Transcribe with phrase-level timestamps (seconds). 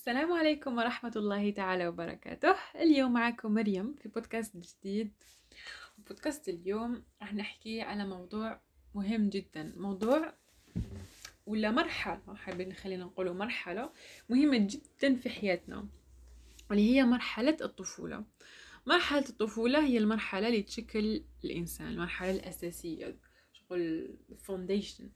[0.00, 2.56] السلام عليكم ورحمة الله تعالى وبركاته.
[2.74, 5.12] اليوم معكم مريم في بودكاست جديد.
[6.08, 8.60] بودكاست اليوم راح نحكي على موضوع
[8.94, 9.72] مهم جدا.
[9.76, 10.34] موضوع
[11.46, 13.90] ولا مرحلة حابين خلينا نقول مرحلة
[14.28, 15.88] مهمة جدا في حياتنا
[16.70, 18.24] واللي هي مرحلة الطفولة.
[18.86, 23.16] مرحلة الطفولة هي المرحلة اللي تشكل الإنسان المرحلة الأساسية
[23.52, 25.10] شغل فونديشن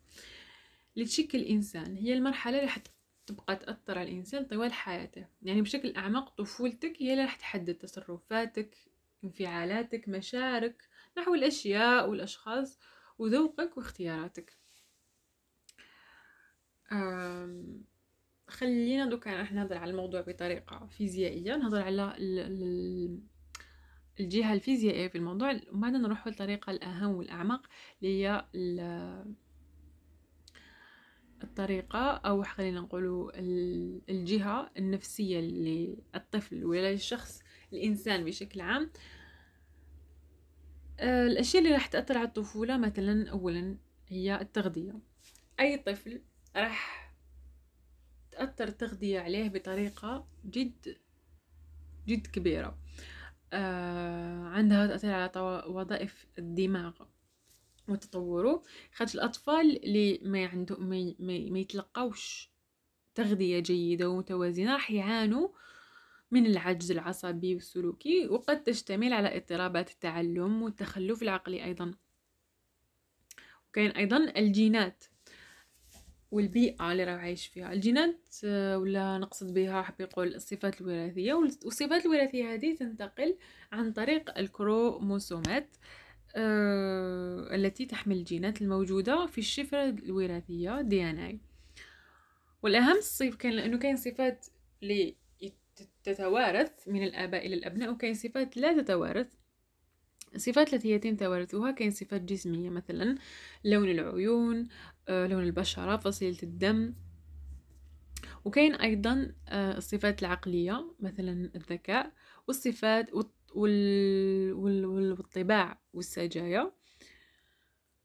[0.96, 2.70] اللي تشكل الإنسان هي المرحلة اللي
[3.26, 5.26] تبقى تأثر على الإنسان طوال حياته.
[5.42, 8.76] يعني بشكل أعمق طفولتك هي اللي راح تحدد تصرفاتك
[9.24, 12.78] انفعالاتك مشاعرك نحو الأشياء والأشخاص
[13.18, 14.58] وذوقك واختياراتك.
[18.48, 21.56] خلينا دوكا راح نهضر على الموضوع بطريقة فيزيائية.
[21.56, 22.14] نهضر على
[24.20, 25.60] الجهة الفيزيائية في الموضوع.
[25.72, 27.66] وبعدين نروح للطريقة الأهم والأعمق
[28.02, 28.44] اللي هي
[31.42, 33.30] الطريقة أو خلينا نقولوا
[34.10, 38.90] الجهة النفسية للطفل ولا للشخص الإنسان بشكل عام.
[41.00, 43.76] آه، الأشياء اللي راح تأثر على الطفولة مثلا أولا
[44.08, 44.98] هي التغذية.
[45.60, 46.22] أي طفل
[46.56, 47.14] راح
[48.30, 50.96] تأثر التغذية عليه بطريقة جد
[52.06, 52.78] جد كبيرة.
[53.52, 56.92] آه عندها تأثير على وظائف الدماغ.
[57.88, 62.50] وتطوره خاطر الأطفال اللي ما عنده ما, ما, ما يتلقاوش
[63.14, 65.48] تغذية جيدة ومتوازنة راح يعانوا
[66.30, 71.94] من العجز العصبي والسلوكي وقد تشتمل على اضطرابات التعلم والتخلف العقلي أيضا.
[73.68, 75.04] وكاين أيضا الجينات
[76.30, 77.72] والبيئة اللي راه عايش فيها.
[77.72, 83.36] الجينات آه، ولا نقصد بها حب يقول الصفات الوراثية والصفات الوراثية هذه تنتقل
[83.72, 85.68] عن طريق الكروموسومات.
[85.76, 86.03] آه،
[86.36, 91.40] التي تحمل الجينات الموجودة في الشفرة الوراثية دي إن اي
[92.62, 94.46] والأهم الصيف كان لأنه كاين صفات
[96.04, 99.26] تتوارث من الآباء إلى الأبناء وكاين صفات لا تتوارث.
[100.34, 103.18] الصفات التي يتم توارثها كاين صفات جسمية مثلا
[103.64, 104.68] لون العيون
[105.08, 106.94] آه، لون البشرة فصيلة الدم.
[108.44, 112.12] وكاين أيضا آه، الصفات العقلية مثلا الذكاء
[112.48, 113.12] والصفات
[113.54, 114.52] وال...
[114.52, 115.12] وال...
[115.12, 116.72] والطباع والسجايا.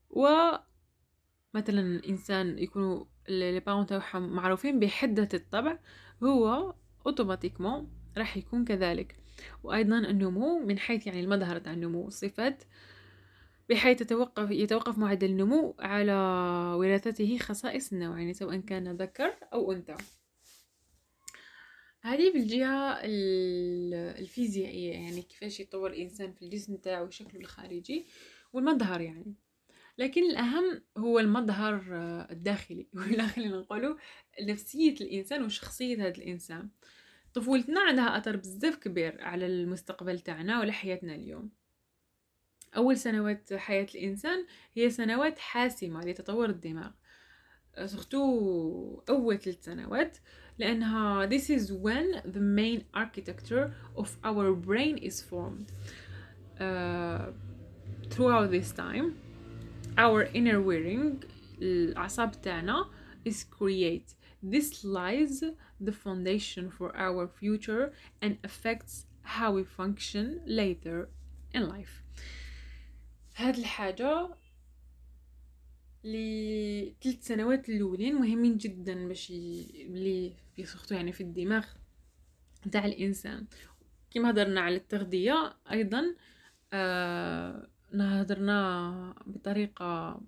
[0.10, 0.62] ومثلا
[1.82, 5.80] الانسان يكونوا لي بارون تاعهم معروفين بحدة الطبع
[6.24, 6.74] هو
[7.06, 9.16] أوتوماتيكمون راح يكون كذلك.
[9.64, 12.64] وأيضا النمو من حيث يعني المظهر تاع النمو الصفات
[13.70, 16.14] بحيث يتوقف يتوقف معدل النمو على
[16.78, 19.96] وراثته خصائص النوع يعني سواء كان ذكر أو أنثى.
[22.10, 23.00] هذه بالجهة
[24.20, 28.06] الفيزيائية يعني كيفاش يطور الإنسان في الجسم تاعو وشكله الخارجي
[28.54, 29.34] والمظهر يعني.
[29.98, 31.84] لكن الأهم هو المظهر
[32.32, 32.88] الداخلي.
[32.98, 33.96] ولا خلينا نقولوا
[34.42, 36.70] نفسية الإنسان وشخصية هذا الإنسان.
[37.34, 41.52] طفولتنا عندها أثر بزاف كبير على المستقبل تاعنا ولا حياتنا اليوم.
[42.78, 46.92] أول سنوات حياة الإنسان هي سنوات حاسمة لتطور الدماغ.
[47.86, 50.18] سورتو أول ثلاث سنوات.
[50.59, 55.73] لأنها this is when the main architecture of our brain is formed
[56.61, 57.27] uh,
[58.11, 59.17] throughout this time
[59.99, 61.25] our inner wiring
[61.61, 62.87] الأعصاب تاعنا
[63.25, 65.43] is create this lies
[65.81, 67.93] the foundation for our future
[68.23, 71.09] and affects how we function later
[71.53, 72.03] in life
[73.37, 74.29] هاد الحاجة
[76.04, 81.66] لثلاث سنوات الأولين مهمين جدا باش اللي يسخطوا يعني في الدماغ
[82.72, 83.48] تاع الإنسان.
[84.12, 86.16] كما هضرنا على التغذية أيضا
[86.74, 90.22] آه هضرنا بطريقة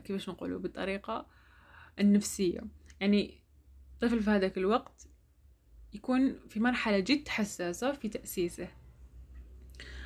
[0.00, 1.26] كيفاش نقولوا بالطريقة
[1.98, 2.60] النفسية.
[3.00, 3.42] يعني
[3.94, 5.08] الطفل في هذاك الوقت
[5.92, 8.68] يكون في مرحلة جد حساسة في تأسيسه.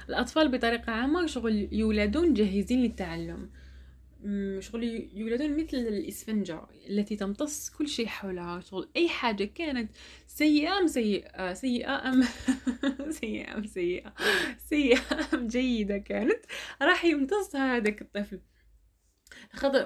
[0.08, 3.50] الأطفال بطريقة عامة شغل يولدون جاهزين للتعلم.
[4.60, 8.60] شغل يولدون مثل الإسفنجة التي تمتص كل شيء حولها.
[8.60, 9.90] شغل أي حاجة كانت
[10.26, 12.22] سيئة أم سيئة سيئة أم
[13.20, 14.14] سيئة أم سيئة
[14.58, 15.00] سيئة
[15.34, 16.44] أم جيدة كانت
[16.82, 18.40] راح يمتصها هذاك الطفل.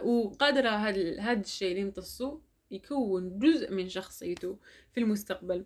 [0.05, 2.41] وقادرة هذا الشيء اللي يمتصه
[2.71, 4.59] يكون جزء من شخصيته
[4.93, 5.65] في المستقبل.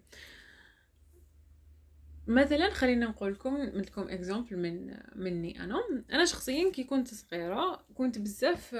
[2.27, 5.81] مثلا خلينا نقول لكم لكم exemple من مني أنا.
[6.13, 8.77] أنا شخصيا كي كنت صغيرة كنت بزاف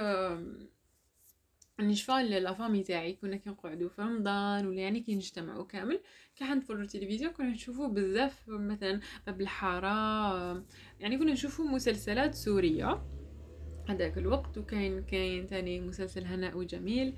[1.79, 3.13] نشفى la famille تاعي.
[3.13, 5.99] كنا كنقعدوا في رمضان ولا يعني كي نجتمعوا كامل.
[6.35, 10.65] كي حنتفرجوا التلفزيون كنا نشوفوا بزاف مثلا باب الحارة
[10.99, 13.05] يعني كنا نشوفوا مسلسلات سورية.
[13.89, 17.15] هذاك الوقت وكاين كاين تاني مسلسل هناء وجميل.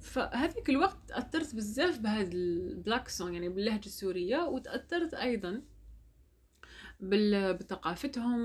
[0.00, 5.62] فهذيك الوقت تأثرت بزاف بهذا البلاك سونغ يعني باللهجة السورية وتأثرت أيضا
[7.00, 8.38] بثقافتهم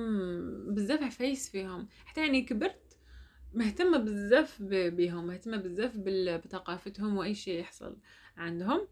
[0.74, 2.98] بزاف عفايس فيهم حتى يعني كبرت
[3.54, 7.98] مهتمة بزاف بيهم مهتمة بزاف بثقافتهم وأي شيء يحصل
[8.38, 8.88] عندهم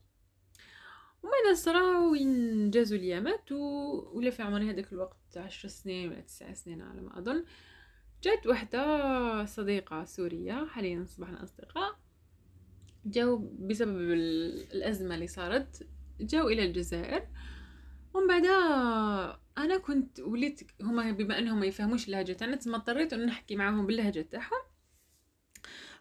[1.23, 3.51] ومن صراو وينجازوا اليامات.
[3.51, 7.43] ولا في عمري هذاك الوقت عشر سنين ولا تسع سنين على ما أظن
[8.23, 11.99] جات وحدة صديقة سورية حاليا أصبحنا أصدقاء.
[13.05, 15.87] جاو بسبب الأزمة اللي صارت
[16.19, 17.27] جاو إلى الجزائر.
[18.13, 23.25] ومن بعدها أنا كنت وليت هما بما أنهم ما يفهموش اللهجة تاعنا تما اضطريت إنه
[23.25, 24.61] نحكي معاهم باللهجة تاعهم.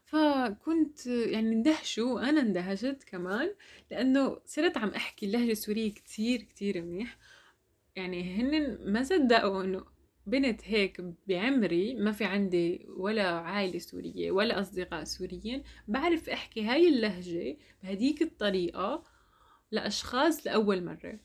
[0.04, 3.54] فكنت يعني اندهشوا أنا اندهشت كمان
[3.90, 7.18] لأنه صرت عم أحكي اللهجة السورية كتير كتير منيح.
[7.96, 9.95] يعني هن ما صدقوا إنه
[10.26, 16.88] بنت هيك بعمري ما في عندي ولا عائلة سورية ولا أصدقاء سوريين بعرف أحكي هاي
[16.88, 19.02] اللهجة بهديك الطريقة
[19.70, 21.18] لأشخاص لأول مرة.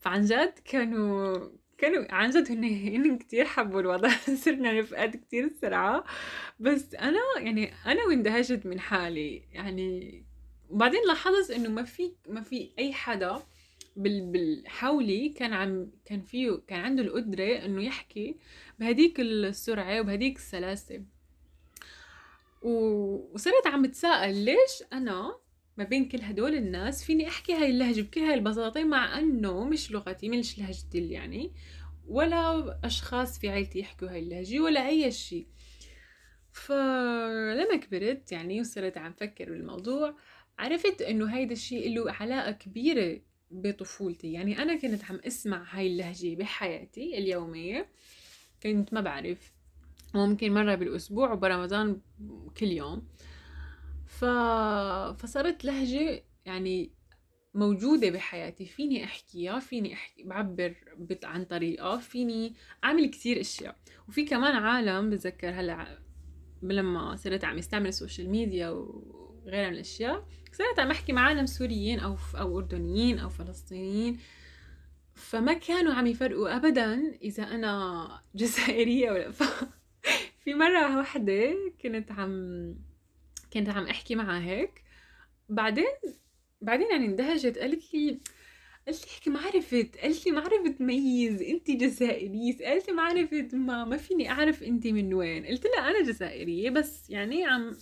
[0.00, 1.48] فعن جد كانوا
[1.78, 4.08] كانوا عن جد هن هن كتير حبوا الوضع
[4.44, 6.04] صرنا رفقات كتير سرعة
[6.60, 10.24] بس أنا يعني أنا واندهشت من حالي يعني
[10.70, 13.42] وبعدين لاحظت إنه ما في ما في أي حدا
[13.98, 18.36] بال حولي كان عم كان فيه كان عنده القدرة إنه يحكي
[18.78, 21.02] بهديك السرعة وبهديك السلاسة.
[22.62, 25.38] وصرت عم بتساءل ليش أنا
[25.76, 29.92] ما بين كل هدول الناس فيني أحكي هاي اللهجة بكل هاي البساطة مع إنه مش
[29.92, 31.52] لغتي مش لهجتي يعني.
[32.08, 35.46] ولا أشخاص في عيلتي يحكوا هاي اللهجة ولا أي شيء.
[36.52, 40.16] فلما كبرت يعني وصرت عم فكر بالموضوع
[40.58, 44.32] عرفت إنه هيدا الشيء له علاقة كبيرة بطفولتي.
[44.32, 47.88] يعني أنا كنت عم أسمع هاي اللهجة بحياتي اليومية
[48.62, 49.52] كنت ما بعرف.
[50.14, 52.00] ممكن مرة بالأسبوع وبرمضان
[52.60, 53.08] كل يوم.
[54.06, 54.24] ف...
[55.22, 56.90] فصارت لهجة يعني
[57.54, 58.66] موجودة بحياتي.
[58.66, 61.24] فيني أحكيها فيني أحكي بعبر بت...
[61.24, 62.54] عن طريقة فيني
[62.84, 63.76] أعمل كتير أشياء.
[64.08, 65.98] وفي كمان عالم بتذكر هلأ
[66.62, 70.28] لما صرت عم استعمل ال social media وغيرها من الأشياء
[70.58, 74.18] صرت عم أحكي مع عالم سوريين أو أو أردنيين أو فلسطينيين.
[75.14, 79.42] فما كانوا عم يفرقوا أبدا إذا أنا جزائرية ولا ف...
[80.44, 82.74] في مرة واحدة كنت عم
[83.52, 84.82] كنت عم أحكي معها هيك.
[85.48, 85.86] بعدين
[86.60, 87.58] بعدين يعني اندهشت.
[87.58, 88.20] قالت لي
[88.86, 91.42] قالت لي ما عرفت قالت لي ما عرفت ميز.
[91.42, 92.58] أنت جزائرية.
[92.68, 95.46] قالت لي ما عرفت ما ما فيني أعرف أنت من وين.
[95.46, 97.76] قلت لها أنا جزائرية بس يعني عم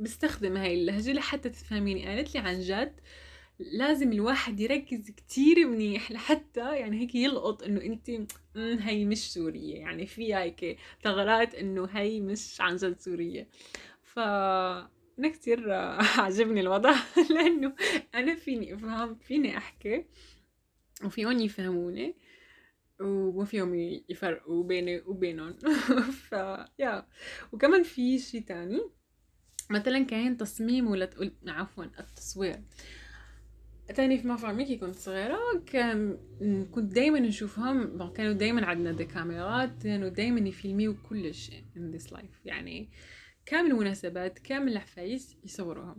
[0.00, 2.06] بستخدم هاي اللهجة لحتى تفهميني.
[2.06, 3.00] قالت لي عن جد
[3.58, 8.10] لازم الواحد يركز كتير منيح لحتى يعني هيك يلقط إنه أنت
[8.56, 9.74] هي مش سورية.
[9.76, 13.48] يعني في هيك ثغرات إنه هي مش عن جد سورية.
[14.02, 14.18] ف
[15.18, 15.72] أنا كتير
[16.24, 16.94] عجبني الوضع
[17.34, 17.74] لأنه
[18.14, 20.04] أنا فيني أفهم فيني أحكي
[21.04, 22.14] وفيهم يفهموني
[23.00, 23.74] وما فيهم
[24.08, 25.52] يفرقوا بيني وبينهم.
[26.28, 26.32] ف
[26.78, 27.06] يا
[27.52, 28.80] وكمان في شي تاني.
[29.70, 32.60] مثلا كان تصميم ولا تقول عفوا التصوير.
[33.94, 36.18] تاني في مفرمي كنت صغيرة كان
[36.72, 42.10] كنت دايما نشوفهم كانوا دايما عندنا دي كاميرات كانوا دايما يفيلميو كل شيء in this
[42.10, 42.44] life.
[42.44, 42.90] يعني
[43.46, 45.96] كامل المناسبات كامل العفايس يصوروها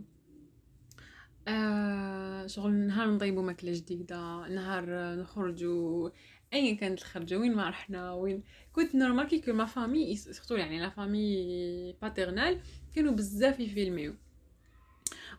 [1.48, 4.84] آه شغل نهار نطيبوا ماكلة جديدة نهار
[5.20, 6.10] نخرجوا
[6.52, 8.42] ايا كانت الخرجة وين ما رحنا وين.
[8.72, 10.18] كنت normal que ma famille
[10.50, 12.60] يعني la famille paternelle
[12.94, 14.14] كانوا بزاف يfilmيو.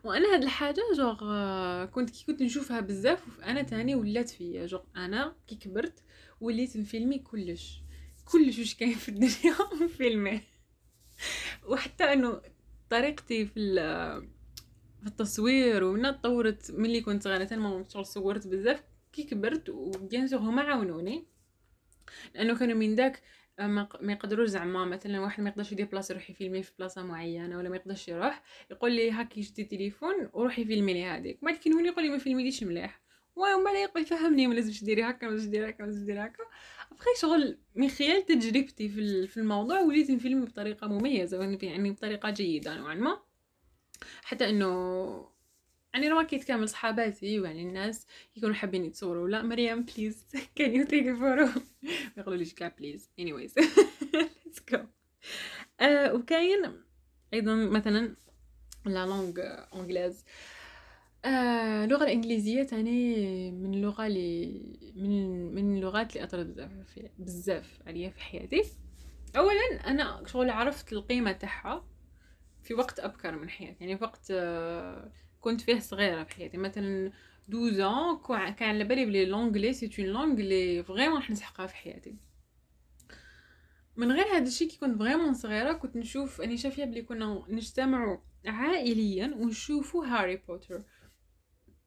[0.04, 1.14] وأنا هاد الحاجة جوغ
[1.84, 4.66] كنت كي كنت نشوفها بزاف أنا تاني ولات فيا.
[4.66, 6.02] جوغ أنا كي كبرت
[6.40, 7.82] وليت نfilmي كلش.
[8.24, 10.42] كلش واش كاين في الدنيا نfilmيه
[11.66, 12.40] وحتى إنه
[12.90, 13.74] طريقتي في
[15.00, 18.82] في التصوير ومن تطورت ملي كنت صغيرة ما صورت بزاف
[19.12, 21.26] كي كبرت وبيان هما عاونوني.
[22.34, 23.22] لأنه كانوا من داك آه،
[23.58, 27.76] ما يقدروش زعما مثلا واحد ما يقدرش بلاصة يروح يfilmي في بلاصة معينة ولا ما
[27.76, 32.10] يقدرش يروح يقول لي هاكي شدي التليفون وروحي filmي لي هذيك بعد كي يقول لي
[32.10, 33.02] ما filmيليش مليح.
[33.36, 36.20] ومن بعد يقول يفهمني ما لازمش ديري هكا ما لازمش ديري هكا ما لازمش ديري
[36.20, 36.44] هكا.
[36.92, 42.76] ابخي شغل من خلال تجربتي في في الموضوع وليت نfilm بطريقة مميزة يعني بطريقة جيدة
[42.76, 43.22] نوعا ما.
[44.22, 45.31] حتى إنه
[45.94, 48.06] يعني كنت كامل صحاباتي ويعني الناس
[48.36, 49.28] يكونوا حابين يتصوروا.
[49.28, 51.46] لا مريم please can you take photo
[51.82, 53.52] ما يقولوليش كاع please anyways.
[54.46, 54.78] Let's go.
[55.80, 56.82] آه وكاين
[57.34, 58.16] أيضا مثلا
[58.86, 59.32] la langue
[59.74, 60.24] anglaise
[61.24, 64.62] آه اللغة الإنجليزية تاني من اللغة اللي
[64.96, 66.80] من من اللغات اللي أثرت بزاف
[67.18, 68.62] بزاف عليا في حياتي.
[69.36, 71.84] أولا أنا شغل عرفت القيمة تاعها
[72.62, 73.76] في وقت أبكر من حياتي.
[73.84, 77.12] يعني في وقت آه، كنت فيه صغيرة في حياتي مثلا
[77.48, 82.16] 12 كان على بالي بلي l'anglais c'est une langue اللي vraiment نسحقها في حياتي.
[83.96, 88.18] من غير هذا الشيء كي كنت vraiment صغيرة كنت نشوف أني شافية بلي كنا نجتمعوا
[88.46, 90.82] عائليا ونشوفوا هاري بوتر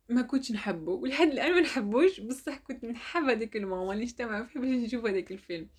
[0.10, 4.60] ما كنتش نحبه ولحد الآن ما نحبوش بصح كنت نحب هذيك الماما اللي اجتمعوا فيه
[4.60, 5.70] باش نشوف هذاك الفيلم.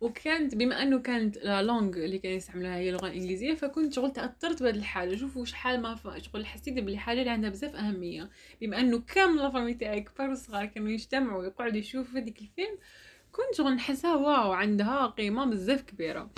[0.00, 4.62] وكانت بما أنه كانت la langue اللي كان يستعملها هي اللغة الانجليزيه فكنت شغل تاثرت
[4.62, 8.30] بهذه الحاجة شوفوا شحال ما شغل حسيت بلي حاجة اللي عندها بزاف أهمية.
[8.60, 12.78] بما أنه كامل la famille تاعي كبار وصغار كانوا يجتمعوا ويقعدوا يشوفوا هذيك الفيلم
[13.32, 16.30] كنت شغل نحسها wow عندها قيمة بزاف كبيرة.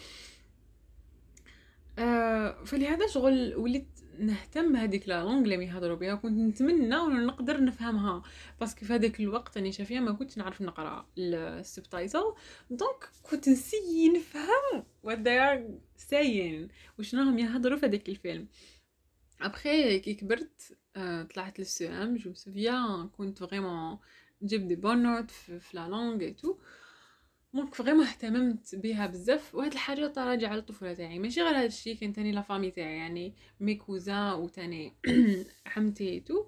[1.98, 3.86] آه فلهذا شغل وليت
[4.18, 8.22] نهتم بهذيك la langue اللي يهضروا بها كنت نتمنى انه نقدر نفهمها.
[8.60, 12.34] parce que في هذاك الوقت اني شافيه ما كنتش نعرف نقرأ ال subtitle
[12.70, 15.60] donc كنت نسيي نفهم what they are
[16.10, 16.72] saying.
[16.98, 18.48] وشنو هم يهضروا في هذاك الفيلم.
[19.40, 23.98] ابخي كي كبرت آه طلعت لل CEM je souviens كنت vraiment
[24.42, 26.56] نجيب des bonnes notes في la langue et tout
[27.56, 31.18] donc vraiment اهتممت بها بزاف وهاد الحاجة تراجع على الطفولة تاعي.
[31.18, 34.94] ماشي غير هاد الشيء كان تاني la famille تاعي يعني mes cousins وتاني
[35.76, 36.46] عمتي tout.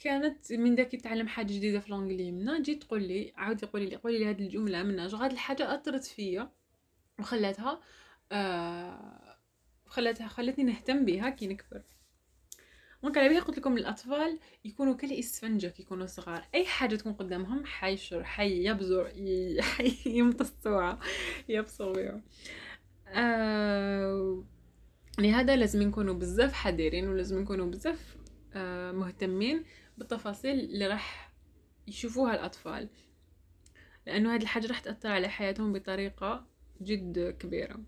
[0.00, 3.96] كانت من داك يتعلم حاجة جديدة في l'anglais منا جيت تقول لي عاود تقولي لي
[3.96, 6.50] قولي لي هاد الجملة منا جو هاد الحاجة أثرت فيا
[7.20, 7.80] وخلاتها
[8.32, 9.36] آه
[9.86, 11.82] خلاتها خلتني نهتم بها كي نكبر.
[13.04, 16.44] donc على بالي قلت لكم الأطفال يكونوا كالاسفنجه كي يكونوا صغار.
[16.54, 19.12] أي حاجة تكون قدامهم حيشر حي يبزر
[20.06, 20.98] يمتصوها
[21.48, 22.20] يبصوا بها
[23.08, 24.44] آه...
[25.18, 28.16] لهذا لازم نكونوا بزاف حذرين ولازم نكونوا بزاف
[28.54, 29.64] آه مهتمين
[29.98, 31.32] بالتفاصيل اللي راح
[31.88, 32.88] يشوفوها الأطفال.
[34.06, 36.46] لأنه هذه الحاجة راح تأثر على حياتهم بطريقة
[36.82, 37.80] جد كبيرة.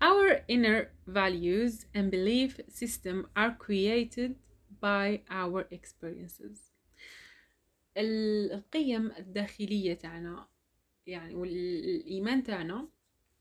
[0.00, 4.36] Our inner values and belief system are created
[4.80, 6.70] by our experiences.
[7.96, 10.48] القيم الداخلية تاعنا
[11.06, 12.88] يعني والإيمان تاعنا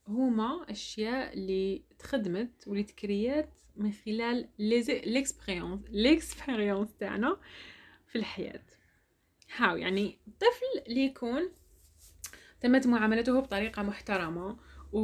[0.08, 7.40] هما أشياء اللي تخدمت واللي تكريات من خلال les expériences les expériences تاعنا
[8.08, 8.66] في الحياة
[9.56, 11.52] هاو يعني الطفل اللي يكون
[12.62, 14.58] تمت معاملته بطريقة محترمة
[14.94, 15.00] و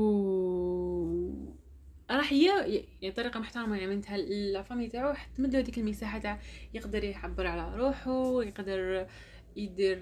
[2.11, 6.39] راح هي يعني طريقة محترمة يعني من الفامي تاعو تمد له ديك المساحة تاع
[6.73, 9.07] يقدر يعبر على روحه يقدر
[9.55, 9.99] يدير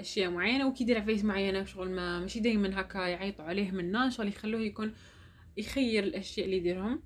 [0.00, 4.60] أشياء معينة وكيدير عفايس معينة شغل ما ماشي دائما هكا يعيطوا عليه منا شغل يخلوه
[4.60, 4.94] يكون
[5.56, 7.02] يخير الأشياء اللي يديرهم.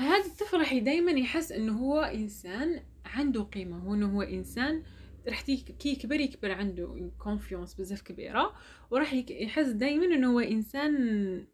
[0.00, 4.82] هذا الطفل راح دائما يحس إنه هو إنسان عنده قيمة وإنه هو إنسان
[5.28, 8.54] راح كي يكبر يكبر عنده كونفيونس بزاف كبيرة
[8.90, 11.46] وراح يحس دائما إنه هو إنسان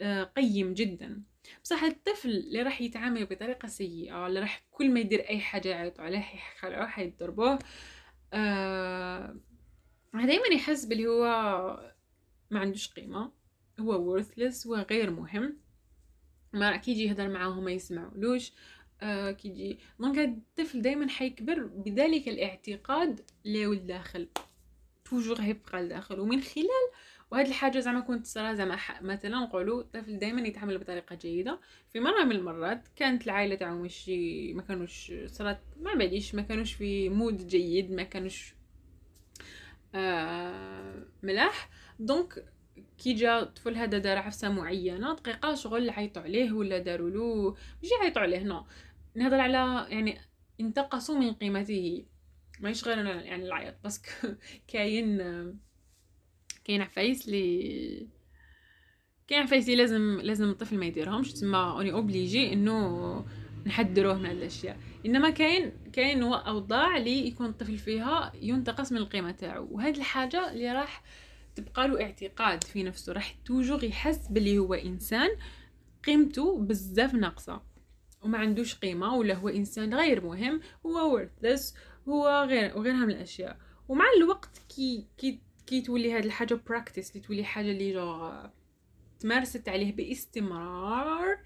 [0.00, 1.22] آه، قيم جدا.
[1.64, 6.04] بصح الطفل اللي راح يتعامل بطريقة سيئة اللي راح كل ما يدير أي حاجة يعيطوا
[6.04, 7.58] عليه يحقروه حيضربوه
[8.32, 9.36] آه
[10.14, 11.24] دائما يحس بلي هو
[12.50, 13.32] ما عندوش قيمة.
[13.80, 15.56] هو worthless هو غير مهم.
[16.52, 18.52] ما راح كيجي يهضر معاهم ما يسمعولوش.
[19.30, 19.78] كيجي.
[20.00, 24.28] donc الطفل دائما حيكبر بذلك الاعتقاد اللي هو الداخل
[25.04, 26.66] toujours هيبقى الداخل ومن خلال
[27.30, 31.60] وهاد الحاجة زعما كنت صرا زعما مثلا نقولوا الطفل دائما يتعامل بطريقة جيدة.
[31.92, 36.72] في مرة من المرات كانت العائلة تاعو ماشي ما كانوش صرات ما باليش ما كانوش
[36.72, 38.54] في mood جيد ما كانوش
[39.94, 41.68] آه ملاح.
[41.98, 42.44] donc
[42.98, 47.94] كي جا الطفل هذا دار عفسة معينة دقيقة شغل عيطوا عليه ولا داروا له ماشي
[48.02, 48.64] عيطوا عليه non
[49.14, 50.18] نهضر على يعني
[50.60, 52.04] انتقصوا من قيمته.
[52.60, 54.02] ماشي غير يعني العيط بس
[54.72, 55.18] كاين
[56.64, 58.08] كاين عفايس لي
[59.28, 61.32] كاين عفايس لي لازم لازم الطفل ما يديرهمش.
[61.32, 63.24] تسمى on est obligé إنه
[63.66, 64.78] نحدروه من هاد الأشياء.
[65.06, 69.68] إنما كاين كاين أوضاع اللي يكون الطفل فيها ينتقص من القيمة تاعو.
[69.70, 71.02] وهاد الحاجة اللي راح
[71.54, 73.12] تبقى له اعتقاد في نفسه.
[73.12, 75.28] راح toujours يحس باللي هو إنسان
[76.04, 77.71] قيمته بزاف ناقصة.
[78.22, 81.74] وما عندوش قيمة ولا هو إنسان غير مهم هو worthless
[82.08, 83.58] هو غير وغيرها من الأشياء.
[83.88, 88.32] ومع الوقت كي كي كي تولي هاد الحاجة practice اللي تولي حاجة اللي جو
[89.20, 91.36] تمارست عليه باستمرار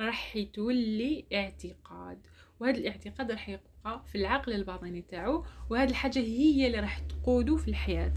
[0.00, 2.26] راح يتولي اعتقاد.
[2.60, 7.68] وهذا الاعتقاد راح يبقى في العقل الباطني تاعو وهذه الحاجة هي اللي راح تقوده في
[7.68, 8.14] الحياة.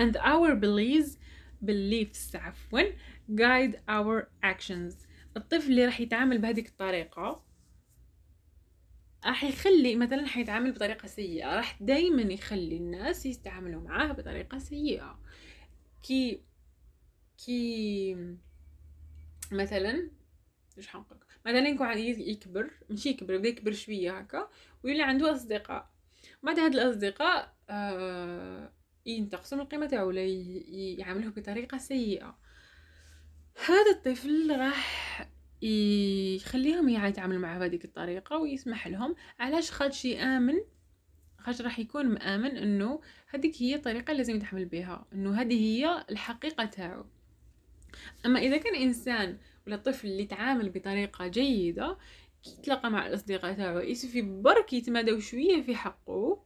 [0.00, 1.18] And our beliefs
[1.64, 2.82] beliefs عفوا
[3.34, 5.03] guide our actions.
[5.36, 7.44] الطفل اللي راح يتعامل بهذيك الطريقة
[9.26, 15.18] راح يخلي مثلا حيتعامل بطريقة سيئة راح دايما يخلي الناس يستعملوا معاه بطريقة سيئة.
[16.02, 16.40] كي
[17.44, 18.16] كي
[19.52, 20.10] مثلا
[20.78, 24.50] إيش حنقول مثلا يكون يكبر مش يكبر يبدأ يكبر شوية هكا
[24.84, 25.90] ويولي عنده أصدقاء.
[26.42, 28.72] بعد هاد الأصدقاء آه
[29.06, 30.24] ينتقصوا من القيمة تاعو ولا
[30.98, 32.38] يعاملوه بطريقة سيئة.
[33.56, 35.28] هذا الطفل راح
[35.62, 39.14] يخليهم يتعاملوا معه بهذيك الطريقة ويسمح لهم.
[39.38, 40.54] علاش خاطش يامن
[41.38, 46.04] خاطش راح يكون مآمن إنه هذيك هي الطريقة اللي لازم يتحمل بها إنه هذه هي
[46.10, 47.04] الحقيقة تاعو.
[48.26, 51.98] أما إذا كان إنسان ولا طفل اللي يتعامل بطريقة جيدة
[52.42, 56.44] كي يتلاقى مع الأصدقاء تاعو يسوي برك يتمادوا شوية في حقه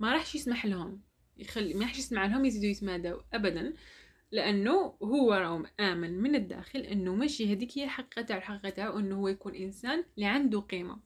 [0.00, 1.00] ما راحش يسمح لهم.
[1.38, 3.72] يخلي ما راحش يسمع لهم يزيدوا يتمادوا ابدا.
[4.32, 9.16] لأنه هو راهو آمن من الداخل أنه ماشي هذيك هي الحقيقة تاعو الحقيقة تاعو أنه
[9.16, 11.00] هو يكون إنسان اللي عنده قيمة.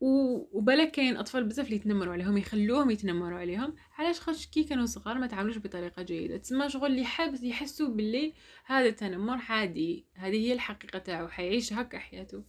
[0.00, 3.74] وبلا كاين أطفال بزاف اللي يتنمروا عليهم يخلوهم يتنمروا عليهم.
[3.98, 6.36] علاش؟ خاطر كي كانوا صغار ما تعاملوش بطريقة جيدة.
[6.36, 11.98] تسمى شغل اللي حابس يحسوا باللي هذا التنمر عادي هذه هي الحقيقة تاعو حيعيش هكا
[11.98, 12.44] حياته.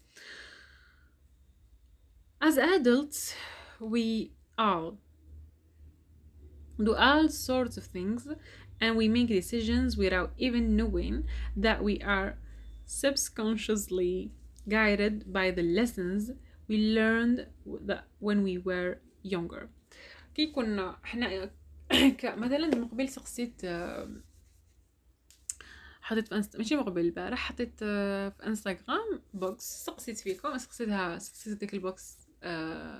[2.44, 3.34] As adults
[3.82, 5.07] we all
[6.79, 8.27] do all sorts of things
[8.81, 11.25] and we make decisions without even knowing
[11.57, 12.37] that we are
[12.87, 14.33] subconsciously
[14.69, 16.31] guided by the lessons
[16.69, 17.47] we learned
[17.89, 19.69] that when we were younger
[20.35, 21.51] كي كنا احنا
[22.25, 23.63] مثلا من قبل سقسيت
[26.01, 26.57] حطيت في انست...
[26.57, 32.19] ماشي مقبل البارح حطيت في انستغرام بوكس سقسيت فيكم سقسيتها سقسيت ديك البوكس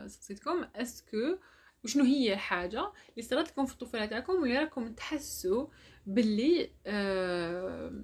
[0.07, 1.39] سقسيتكم اسكو
[1.88, 5.68] وشنو هي الحاجة اللي صارت لكم في الطفولة تاعكم واللي راكم تحسوا
[6.06, 8.04] باللي آه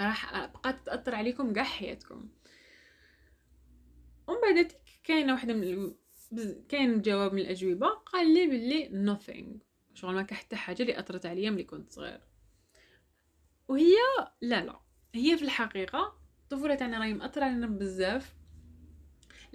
[0.00, 2.28] راح بقات تأثر عليكم قاع حياتكم.
[4.26, 4.72] ومن بعد
[5.04, 5.94] كاينة واحدة من
[6.68, 9.58] كاين جواب من الأجوبة قال لي باللي nothing.
[9.94, 12.20] شغل ما كان حتى حاجة اللي أثرت عليا ملي كنت صغير.
[13.68, 13.94] وهي
[14.40, 14.80] لا لا.
[15.14, 18.34] هي في الحقيقة الطفولة تاعنا راهي مأثرة علينا بزاف.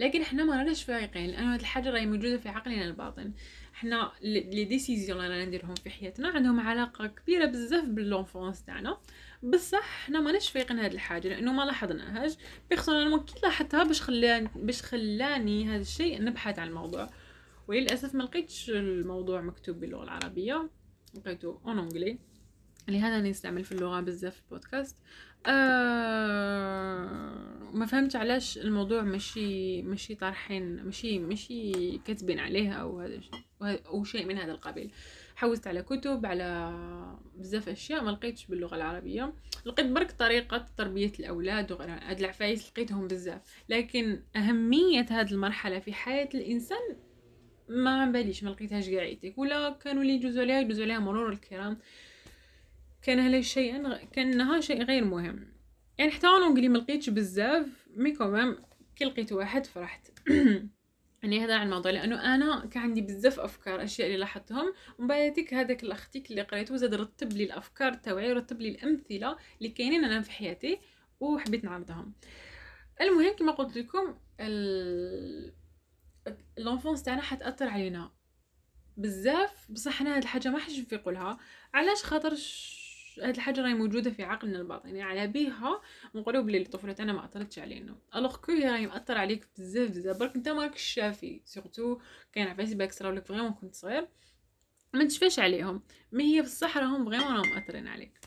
[0.01, 3.33] لكن إحنا ما راناش فايقين لأن هاد الحاجة راهي موجودة في عقلنا الباطن
[3.73, 8.97] إحنا les décisions اللي نديرهم في حياتنا عندهم علاقة كبيرة بزاف ب l'enfance تاعنا.
[9.43, 12.33] بصح حنا ماناش فايقين هاد الحاجة لأنه ما لاحظناهاش.
[12.69, 17.09] personnellement كي لاحظتها باش خلاني باش خلاني هذا الشيء نبحث عن الموضوع.
[17.67, 20.69] وللأسف ما لقيتش الموضوع مكتوب باللغة العربية.
[21.13, 22.19] لقيته en anglais
[22.87, 24.97] لهذا نستعمل في اللغة بزاف في البودكاست.
[25.45, 27.31] آه
[27.73, 33.21] ما فهمتش علاش الموضوع ماشي ماشي طارحين ماشي ماشي كاتبين عليه أو هذا
[33.61, 34.91] أو شيء من هذا القبيل.
[35.35, 36.73] حوست على كتب على
[37.37, 39.33] بزاف أشياء ما لقيتش باللغة العربية.
[39.65, 43.41] لقيت برك طريقة تربية الأولاد وغيرها هاد العفايس لقيتهم بزاف.
[43.69, 46.95] لكن أهمية هاد المرحلة في حياة الإنسان
[47.69, 51.77] ما باليش ما لقيتهاش قاع ولا كانوا اللي يجوزوا عليها يجوزوا عليها مرور الكرام.
[53.01, 55.47] كان هذا شيئا كانها شيء غير مهم.
[55.97, 58.57] يعني حتى أنا نقولي ما لقيتش بزاف mais quand même
[58.95, 60.07] كي لقيت واحد فرحت.
[61.23, 64.73] يعني هذا عن الموضوع لأنه أنا كان عندي بزاف أفكار أشياء اللي لاحظتهم.
[64.99, 69.69] ومن بعد هذاك الأختيك اللي قريته زاد رتب لي الأفكار تاعي ورتب لي الأمثلة اللي
[69.69, 70.79] كاينين أنا في حياتي
[71.19, 72.13] وحبيت نعرضهم.
[73.01, 74.15] المهم كما قلت لكم
[76.57, 78.11] الأنفونس تاعنا حتأثر علينا.
[78.97, 81.37] بزاف بصح أنا هاد الحاجة ما حش نفيق لها.
[81.73, 82.33] علاش؟ خاطر
[83.19, 85.81] هاد الحاجة راهي موجودة في عقلنا الباطني يعني على بيها
[86.15, 87.95] نقولوا بلي الطفولة تاعنا ما أثرتش علينا.
[88.15, 91.99] alors que هي راهي مأثر عليك بزاف بزاف برك أنت ماكش شافي surtout
[92.33, 94.07] كاين عفايس بالك صراو لك vraiment كنت صغير
[94.93, 95.83] ما تشفاش عليهم.
[96.11, 98.19] ما هي بصح راهم vraiment راهم مأثرين عليك.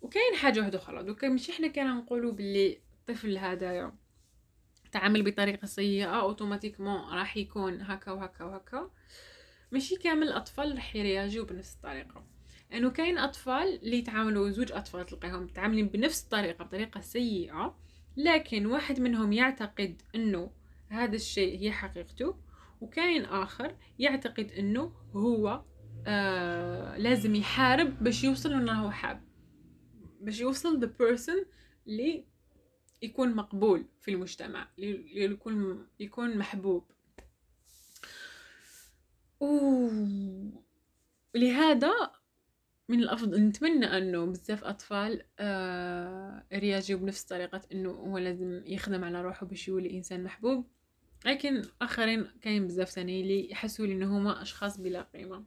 [0.00, 3.92] وكاين حاجة واحدة أخرى دوكا ماشي حنا كان نقولوا بلي الطفل هذايا
[4.92, 8.90] تعامل بطريقة سيئة automatiquement راح يكون هكا وهكا وهكا.
[9.72, 12.37] ماشي كامل الأطفال راح يرياجيو بنفس الطريقة.
[12.72, 17.78] إنه كاين أطفال اللي يتعاملوا زوج أطفال تلقاهم متعاملين بنفس الطريقة بطريقة سيئة
[18.16, 20.50] لكن واحد منهم يعتقد إنه
[20.88, 22.36] هذا الشيء هي حقيقته
[22.80, 25.64] وكاين آخر يعتقد إنه هو
[26.06, 29.28] آه لازم يحارب باش يوصل إنه هو حاب
[30.20, 31.46] باش يوصل the person
[31.86, 32.24] اللي
[33.02, 36.84] يكون مقبول في المجتمع يكون يكون محبوب.
[41.34, 42.10] ولهذا
[42.88, 49.22] من الأفضل نتمنى أنه بزاف أطفال آه يرياجيو بنفس طريقة إنه هو لازم يخدم على
[49.22, 50.66] روحه باش يولي إنسان محبوب.
[51.26, 55.44] لكن آخرين كاين بزاف ثاني اللي يحسوا لي هما أشخاص بلا قيمة.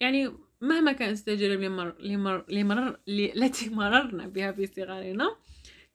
[0.00, 5.36] يعني مهما كانت التجارب اللي مر اللي مرر التي مررنا بها في صغارنا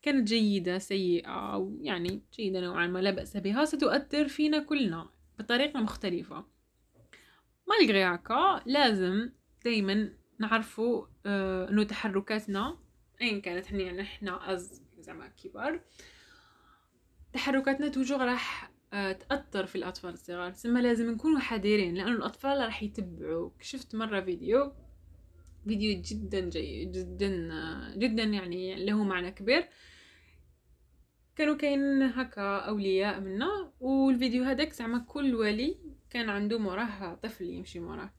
[0.02, 5.08] كانت جيدة سيئة أو يعني جيدة نوعا ما لا بأس بها ستؤثر فينا كلنا
[5.38, 6.44] بطريقة مختلفة.
[7.68, 9.30] مالغري هكا لازم
[9.66, 12.78] دايما نعرفوا آه إنه تحركاتنا
[13.20, 15.80] ايا كانت حنا يعني إحنا أز زعما كبار
[17.32, 20.50] تحركاتنا توجو راح آه تأثر في الأطفال الصغار.
[20.50, 24.72] تسمى لازم نكونوا حذرين لأن الأطفال راح يتبعوا شفت مرة فيديو
[25.64, 29.68] فيديو جدا جيد جدا آه جدا يعني له معنى كبير.
[31.36, 35.76] كانوا كاين هكا أولياء منا والفيديو هذاك زعما كل ولي
[36.10, 38.10] كان عنده موراه طفل يمشي موراه.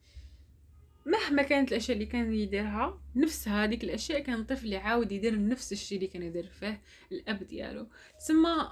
[1.07, 5.97] مهما كانت الأشياء اللي كان يديرها نفس هذيك الأشياء كان الطفل يعاود يدير نفس الشيء
[5.97, 7.87] اللي كان يدير فيه الأب ديالو.
[8.19, 8.71] تسمى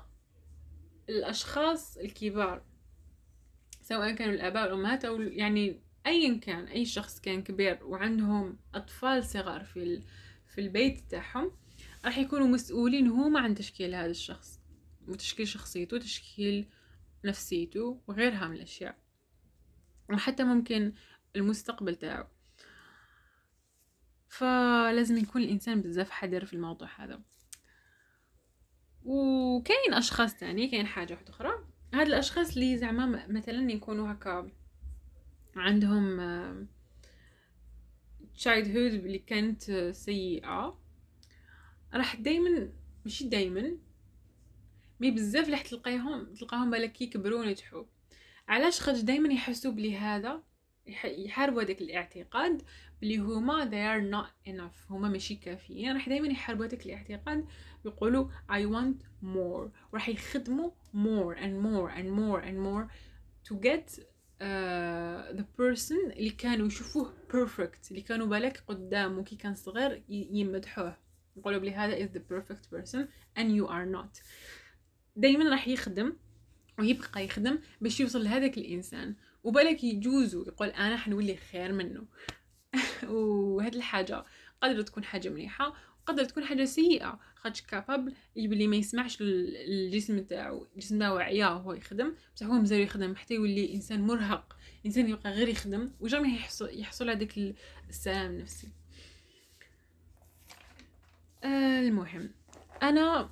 [1.10, 2.64] الأشخاص الكبار
[3.82, 9.64] سواء كانوا الآباء والامهات أو يعني ايا كان أي شخص كان كبير وعندهم أطفال صغار
[9.64, 10.04] في
[10.48, 11.52] في البيت تاعهم
[12.06, 14.60] راح يكونوا مسؤولين هما عن تشكيل هذا الشخص
[15.08, 16.70] وتشكيل شخصيته وتشكيل
[17.26, 18.98] نفسيته وغيرها من الأشياء.
[20.10, 20.94] وحتى ممكن
[21.36, 22.32] المستقبل تاعه
[24.28, 27.22] فلازم يكون الإنسان بزاف حذر في الموضوع هذا.
[29.04, 31.52] وكاين أشخاص تاني كاين حاجة واحدة أخرى.
[31.94, 34.52] هاد الأشخاص اللي زعما مثلا يكونوا هكا
[35.56, 36.20] عندهم
[38.36, 40.80] childhood اللي كانت سيئة
[41.94, 42.70] راح دايما
[43.06, 43.78] ماشي دايما
[45.00, 47.84] mais بزاف راح تلقاهم تلقاهم بالك يكبروا ونجحوا
[48.48, 50.44] علاش؟ خاطر دايما يحسوا بلي هذا
[51.06, 52.62] يحاربوا هذاك الاعتقاد
[53.02, 55.94] بلي هما they are not enough هما ماشي كافيين.
[55.94, 57.46] راح دايما يحاربوا هذاك الاعتقاد
[57.86, 59.70] يقولوا I want more.
[59.94, 62.90] راح يخدموا more and more and more and more
[63.50, 69.56] to get uh, the person اللي كانوا يشوفوه perfect اللي كانوا بالك قدامه كي كان
[69.56, 70.98] صغير يمدحوه.
[71.38, 74.22] يقولوا بلي هذا is the perfect person and you are not.
[75.16, 76.14] دايما راح يخدم
[76.80, 79.16] ويبقى يخدم باش يوصل لهذاك الإنسان.
[79.46, 82.06] وبالك يجوزو يقول أنا حنولي خير منه.
[83.10, 84.24] وهاد الحاجة
[84.62, 87.20] قادرة تكون حاجة مليحة وقدر تكون حاجة سيئة.
[87.36, 92.14] خاطش كابابل يبلي ما يسمعش الجسم تاعو الجسم تاعو عياه وهو يخدم.
[92.36, 97.10] بصح هو مزال يخدم حتى يولي إنسان مرهق إنسان يبقى غير يخدم وجامي يحصل يحصل
[97.10, 97.56] هذاك
[97.90, 98.68] السلام النفسي
[101.44, 102.30] آه المهم
[102.84, 103.30] أنا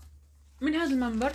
[0.62, 1.34] من هذا المنبر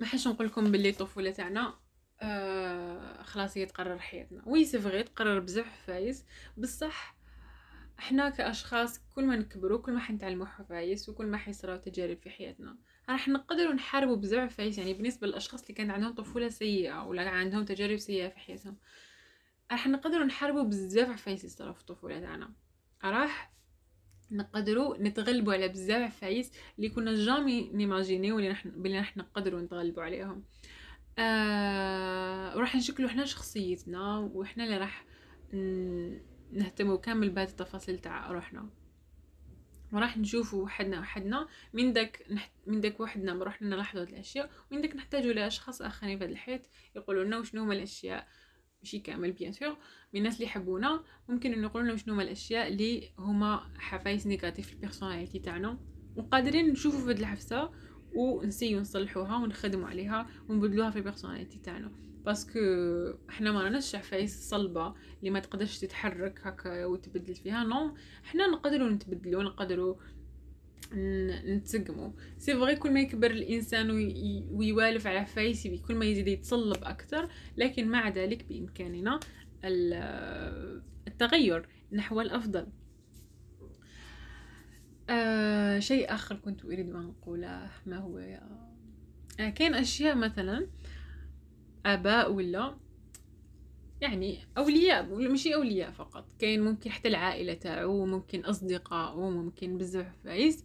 [0.00, 1.74] ما حش نقول لكم باللي الطفوله تاعنا.
[2.22, 4.42] آه خلاص هي تقرر حياتنا.
[4.46, 6.24] وي سي تقرر بزاف حفايس
[6.56, 7.18] بصح
[7.98, 12.76] إحنا كأشخاص كل ما نكبروا كل ما حنتعلموا حفايس وكل ما حيصراو تجارب في حياتنا
[13.10, 17.64] راح نقدروا نحاربوا بزاف حفايس يعني بالنسبة للأشخاص اللي كان عندهم طفولة سيئة ولا عندهم
[17.64, 18.76] تجارب سيئة في حياتهم
[19.72, 22.52] راح نقدروا نحاربوا بزاف عفايس يصراو في الطفولة تاعنا.
[23.04, 23.52] راح
[24.30, 30.02] نقدروا نتغلبوا على بزاف عفايس اللي كنا jamais نيماجينيو اللي نحن بلي نحن نقدروا نتغلبوا
[30.02, 30.44] عليهم.
[31.18, 35.04] آه وراح نشكلوا إحنا شخصيتنا وإحنا اللي راح
[36.52, 38.70] نهتموا كامل بهذه التفاصيل تاع روحنا
[39.92, 42.26] وراح نشوفوا وحدنا وحدنا من داك.
[42.66, 46.62] من داك وحدنا نروح نلاحظوا هاد الأشياء ومن داك نحتاجوا لأشخاص آخرين في هذا الحياة
[46.96, 48.28] يقولوا لنا وشنو هما الأشياء
[48.82, 49.76] ماشي كامل bien sûr
[50.12, 54.66] من الناس اللي يحبونا ممكن ان نقول لهم شنو هما الأشياء اللي هما عفايس négatives
[54.66, 55.78] في ال personnalité تاعنا
[56.16, 57.70] وقادرين نشوفوا في هاد العفسة
[58.14, 61.92] ونسيو نصلحوها ونخدموا عليها ونبدلوها في ال personnalité تاعنا.
[62.24, 62.58] parce que
[63.28, 67.64] إحنا ما راناش عفايس صلبة اللي ما تقدرش تتحرك هكا وتبدل فيها.
[67.64, 69.94] non إحنا نقدروا نتبدلوا نقدروا
[70.94, 73.90] نتسقموا c'est vrai كل ما يكبر الإنسان
[74.50, 79.20] ويوالف على عفايس كل ما يزيد يتصلب أكثر لكن مع ذلك بإمكاننا
[81.06, 82.66] التغير نحو الأفضل.
[85.10, 88.18] آه شيء آخر كنت أريد أن أقوله ما هو
[89.40, 90.66] آه كاين أشياء مثلا
[91.86, 92.76] آباء ولا
[94.00, 100.64] يعني أولياء ماشي أولياء فقط كاين ممكن حتى العائلة تاعو ممكن أصدقاء ممكن بزاف عفايس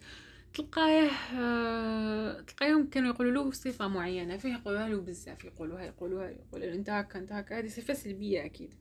[0.54, 6.74] تلقاه آه، تلقاهم كانوا يقولوا له صفة معينة فيه يقولوها له بزاف يقولوها يقولوها يقولوا
[6.74, 8.74] أنت هكا أنت هكا هذه صفة سلبية أكيد.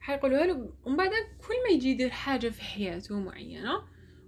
[0.00, 1.10] حيقولوها له ومن بعد
[1.48, 3.82] كل ما يجي يدير حاجة في حياته معينة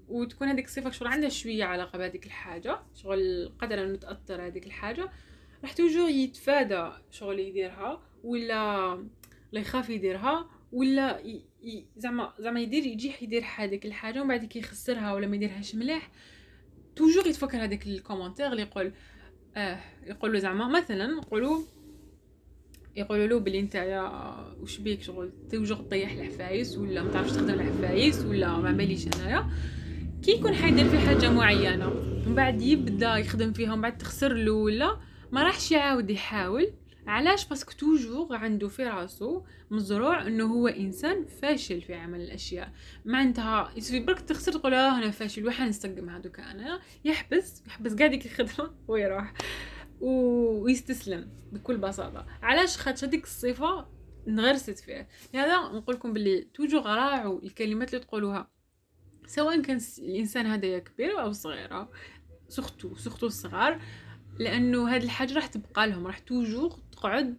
[0.09, 5.11] وتكون هذيك الصفة شغل عندها شوية علاقة بهذيك الحاجة شغل قدر إنه تأثر هذيك الحاجة.
[5.63, 8.95] راح توجور يتفادى شغل يديرها ولا
[9.53, 11.23] لا يخاف يديرها ولا
[11.97, 16.11] زعما زعما يدير يجي يدير هذيك الحاجة ومن بعد كي يخسرها ولا ما يديرهاش مليح
[16.97, 18.93] toujours يتفكر هذاك ال commentaire اللي يقول
[19.57, 21.61] آه يقول له زعما مثلا نقولوا
[22.97, 24.03] يقولوا له بلي نتايا
[24.61, 29.51] واش بيك شغل toujours طيح العفايس ولا ما تعرفش تخدم العفايس ولا ما باليش أنايا.
[30.25, 31.91] كي يكون حيدير في حاجة معينة
[32.27, 35.01] من بعد يبدأ يخدم فيها ومن بعد تخسر له ولا
[35.33, 36.73] ما راحش يعاود يحاول.
[37.07, 42.73] علاش؟ parce que toujours عنده في راسو مزروع إنه هو إنسان فاشل في عمل الأشياء.
[43.05, 46.81] معناتها يسوي برك تخسر تقول آه أنا فاشل وحن نستقم هذوك أنا.
[47.05, 49.33] يحبس يحبس قاع الخدمه ويروح.
[50.01, 52.27] ويستسلم بكل بساطة.
[52.43, 53.87] علاش؟ خاطر هذيك الصفة
[54.29, 58.54] انغرست فيه لهذا نقول لكم باللي toujours راعوا الكلمات اللي تقولوها.
[59.27, 61.91] سواء كان الإنسان هذا كبير أو صغيره
[62.49, 63.81] surtout surtout الصغار
[64.39, 67.37] لأنه هذه الحاجة راح تبقى لهم راح toujours تقعد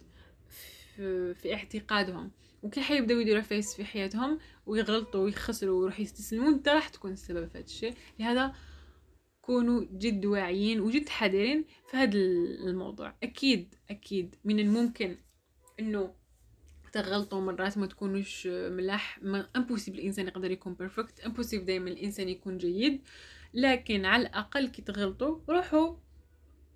[0.48, 2.30] في, في اعتقادهم.
[2.62, 7.58] وكي حيبداو يديروا عفايس في حياتهم ويغلطوا ويخسروا ويروحوا يستسلموا أنت راح تكون السبب في
[7.58, 7.94] هذا الشيء.
[8.18, 8.54] لهذا
[9.40, 12.18] كونوا جد واعيين وجد حذرين في هذا
[12.68, 13.14] الموضوع.
[13.22, 15.16] أكيد أكيد من الممكن
[15.80, 16.14] إنه
[16.96, 19.20] تغلطوا مرات ما تكونوش ملاح.
[19.56, 23.02] impossible الإنسان يقدر يكون perfect impossible دائما الإنسان يكون جيد.
[23.54, 25.96] لكن على الأقل كي تغلطوا روحوا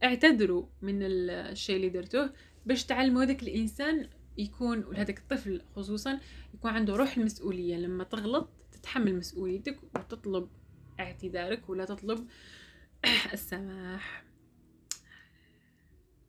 [0.04, 2.32] اعتذروا من الشيء اللي درتوه
[2.66, 6.20] باش تعلموا هذاك الإنسان يكون هذاك الطفل خصوصا
[6.54, 7.76] يكون عنده روح المسؤولية.
[7.76, 10.48] لما تغلط تتحمل مسؤوليتك وتطلب
[11.00, 12.28] اعتذارك ولا تطلب
[13.32, 14.24] السماح.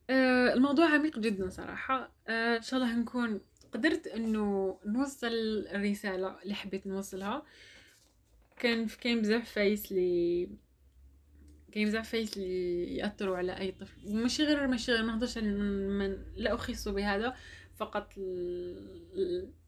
[0.09, 2.11] آه، الموضوع عميق جدا صراحة.
[2.27, 3.41] آه، إن شاء الله نكون
[3.73, 7.43] قدرت إنه نوصل الرسالة اللي حبيت نوصلها.
[8.59, 10.49] كان كاين بزاف عفايس لي
[11.71, 14.07] كاين بزاف عفايس اللي يأثروا على أي طفل.
[14.07, 17.35] وماشي غير ماشي غير ما نهضرش من لا أخص بهذا
[17.75, 18.13] فقط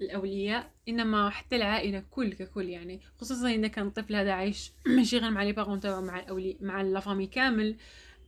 [0.01, 3.01] الأولياء إنما حتى العائلة كل ككل يعني.
[3.17, 6.81] خصوصا إذا كان الطفل هذا عايش ماشي غير مع les parents تاعو مع الأولي مع
[6.81, 7.75] la famille كامل.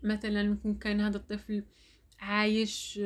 [0.03, 1.63] مثلا كان هذا الطفل
[2.19, 2.99] عايش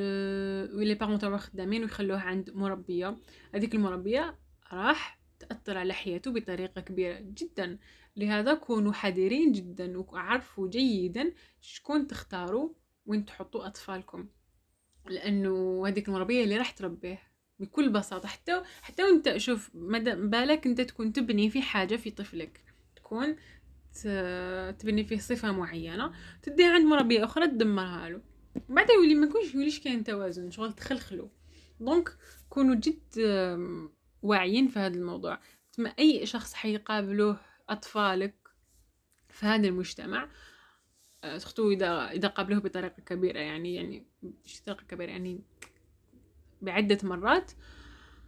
[0.74, 3.18] و les parents تاعو خدامين ويخلوه عند مربية.
[3.56, 4.38] هذيك المربية
[4.74, 7.78] راح تأثر على حياته بطريقة كبيرة جدا.
[8.16, 12.70] لهذا كونوا حذرين جدا وعرفوا جيدا شكون تختاروا
[13.06, 14.28] وين تحطوا أطفالكم.
[15.10, 17.20] لأنه هذيك المربية اللي راح تربيه
[17.60, 18.28] بكل بساطة.
[18.28, 22.64] حتى حتى وانت شوف بالك انت تكون تبني في حاجة في طفلك.
[22.96, 23.36] تكون
[24.80, 26.12] تبني فيه صفة معينة
[26.44, 28.22] تديها عند مربية أخرى تدمرها له.
[28.70, 31.30] بعد يولي ما يكونش يوليش كاين توازن شغل تخلخلو.
[31.80, 32.18] donc
[32.50, 33.00] كونوا جد
[34.22, 35.40] واعيين في هذا الموضوع.
[35.74, 38.36] تسمى أي شخص حيقابلوه أطفالك
[39.30, 40.30] في هذا المجتمع
[41.38, 45.42] surtout اذا إذا قابلوه بطريقة كبيرة يعني يعني مش بطريقة كبيرة يعني
[46.62, 47.52] بعدة مرات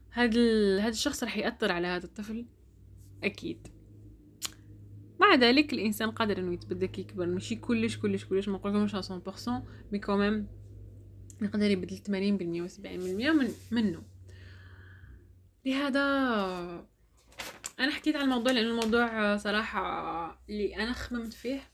[0.10, 0.42] هذا
[0.80, 2.46] هذا الشخص راح يأثر على هذا الطفل؟
[3.24, 3.68] أكيد.
[5.22, 8.48] مع ذلك الإنسان قادر إنه يتبدل كي يكبر ماشي كلش كلش كلش.
[8.48, 9.50] ما نقولكمش 100%
[9.92, 10.48] mais quand même
[11.42, 12.86] يقدر يبدل 80% و 70%
[13.32, 14.04] من منه.
[15.66, 16.02] لهذا
[17.80, 21.71] أنا حكيت على الموضوع لأن الموضوع صراحة اللي أنا خممت فيه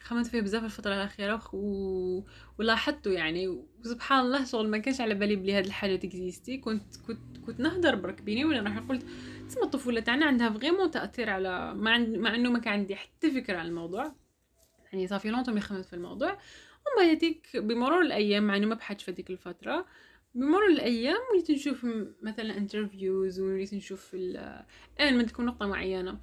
[0.00, 2.22] خممت فيه بزاف الفترة الأخيرة و...
[2.58, 6.96] ولاحظته يعني وسبحان الله شغل ما كانش على بالي بلي هاد الحاجة ت existe كنت
[7.06, 9.06] كنت كنت نهضر برك بيني ولا راح قلت
[9.48, 12.16] تسمى الطفولة تاعنا عندها vraiment تأثير على مع, عند...
[12.16, 14.14] مع انه ما كان عندي حتى فكرة على الموضوع.
[14.92, 16.38] يعني ça fait longtemps mais خممت في الموضوع.
[16.98, 19.86] ومن بعد بمرور الأيام مع إنه ما بحثت في هذيك الفترة
[20.34, 21.86] بمرور الأيام وليت نشوف
[22.22, 26.20] مثلا interviews وليت نشوف الان من تكون نقطة معينة.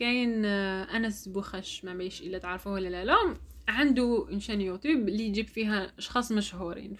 [0.00, 3.04] كاين أنس بوخش ما بيش إلا تعرفوه ولا لا.
[3.04, 3.36] لا
[3.68, 6.94] عنده une chaîne YouTube اللي يجيب فيها أشخاص مشهورين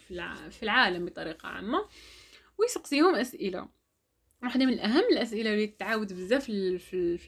[0.50, 1.88] في العالم بطريقة عامة
[2.58, 3.68] ويسقسيهم أسئلة.
[4.42, 7.18] واحدة من أهم الأسئلة اللي تعاود بزاف في في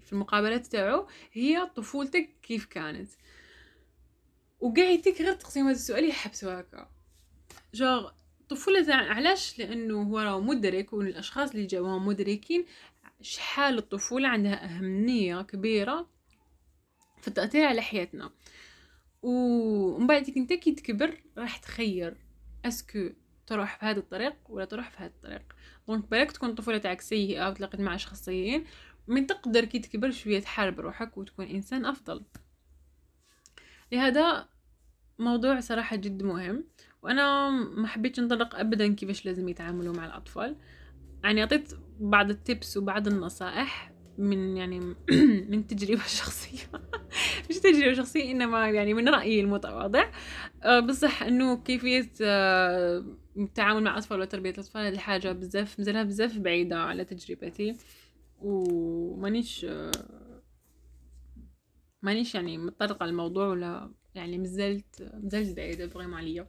[0.00, 3.08] في المقابلات تاعو هي طفولتك كيف كانت؟
[4.60, 6.90] وقاعد غير تقسيم هذا السؤال يحبسوا هكا.
[7.74, 8.10] جوغ
[8.40, 12.64] الطفولة علاش؟ لأنه هو راه مدرك والأشخاص اللي جاوهم مدركين
[13.20, 16.08] شحال الطفولة عندها أهمية كبيرة
[17.20, 18.30] في التأثير على حياتنا.
[19.22, 22.16] ومن بعد أنت كي تكبر راح تخير
[22.64, 23.08] أسكو
[23.46, 25.42] تروح في هذا الطريق ولا تروح في هذا الطريق.
[25.88, 28.64] دونك بالك تكون الطفولة تاعك سيئة وتلاقيت مع اشخاص سيئين
[29.08, 32.24] من تقدر كي تكبر شوية تحارب روحك وتكون إنسان أفضل.
[33.92, 34.48] لهذا
[35.18, 36.64] موضوع صراحة جد مهم
[37.02, 40.56] وأنا ما حبيتش نطلق ابدا كيفاش لازم يتعاملوا مع الأطفال.
[41.24, 44.80] يعني أعطيت بعض التبس وبعض النصائح من يعني
[45.50, 46.80] من تجربة شخصية.
[47.50, 50.10] مش تجربة شخصية إنما يعني من رأيي المتواضع.
[50.62, 53.04] أه بصح إنه كيفية أه
[53.36, 57.76] التعامل مع الأطفال وتربية الأطفال هذه حاجة بزاف مازالها بزاف بعيدة على تجربتي.
[58.40, 59.90] ومانيش أه
[62.02, 66.46] مانيش يعني متطرقة الموضوع ولا يعني مازلت مازلت بعيدة فريمون عليا.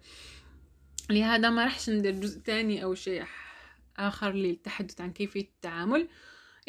[1.09, 3.23] لهذا ما راحش ندير جزء تاني أو شيء
[4.07, 6.07] آخر للتحدث عن كيفية التعامل.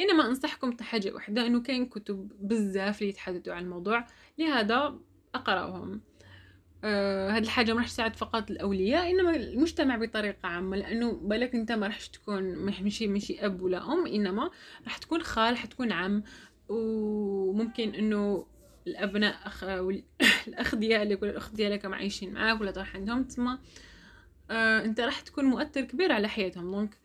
[0.01, 4.07] إنما أنصحكم بحاجة واحدة إنه كاين كتب بزاف اللي يتحدثوا عن الموضوع.
[4.39, 4.99] لهذا
[5.35, 6.01] أقرأهم.
[6.85, 10.77] آه هاد الحاجة ما راح تساعد فقط الأولياء إنما المجتمع بطريقة عامة.
[10.77, 14.51] لأنه بالك أنت ما راح تكون مشي مشي أب ولا أم إنما
[14.85, 16.23] راح تكون خال راح تكون عم.
[16.69, 18.47] وممكن إنه
[18.87, 19.65] الأبناء أخ
[20.49, 23.25] الأخ ديالك ولا الأخت ديالك عايشين معاك ولا طاح عندهم.
[23.25, 23.59] تسمى
[24.51, 26.73] آه أنت راح تكون مؤثر كبير على حياتهم.
[26.73, 26.99] donc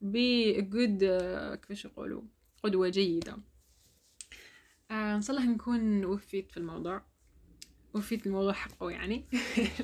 [0.00, 2.22] بي جود آه كيفاش يقولوا
[2.62, 3.36] قدوة جيدة.
[4.90, 7.02] آه إن شاء الله نكون وفيت في الموضوع
[7.94, 9.24] وفيت الموضوع حقه يعني.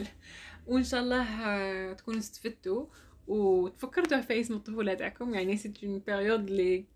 [0.66, 2.86] وإن شاء الله آه تكونوا استفدتوا
[3.26, 5.34] وتفكرتوا في اسم الطفولة تاعكم.
[5.34, 6.86] يعني سيت اون بيريود لي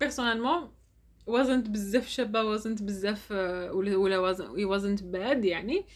[0.00, 0.70] بيرسونيلمون
[1.26, 3.30] وزنت بزاف شابة وزنت بزاف
[3.72, 4.18] ولا
[4.66, 5.86] وزنت باد يعني.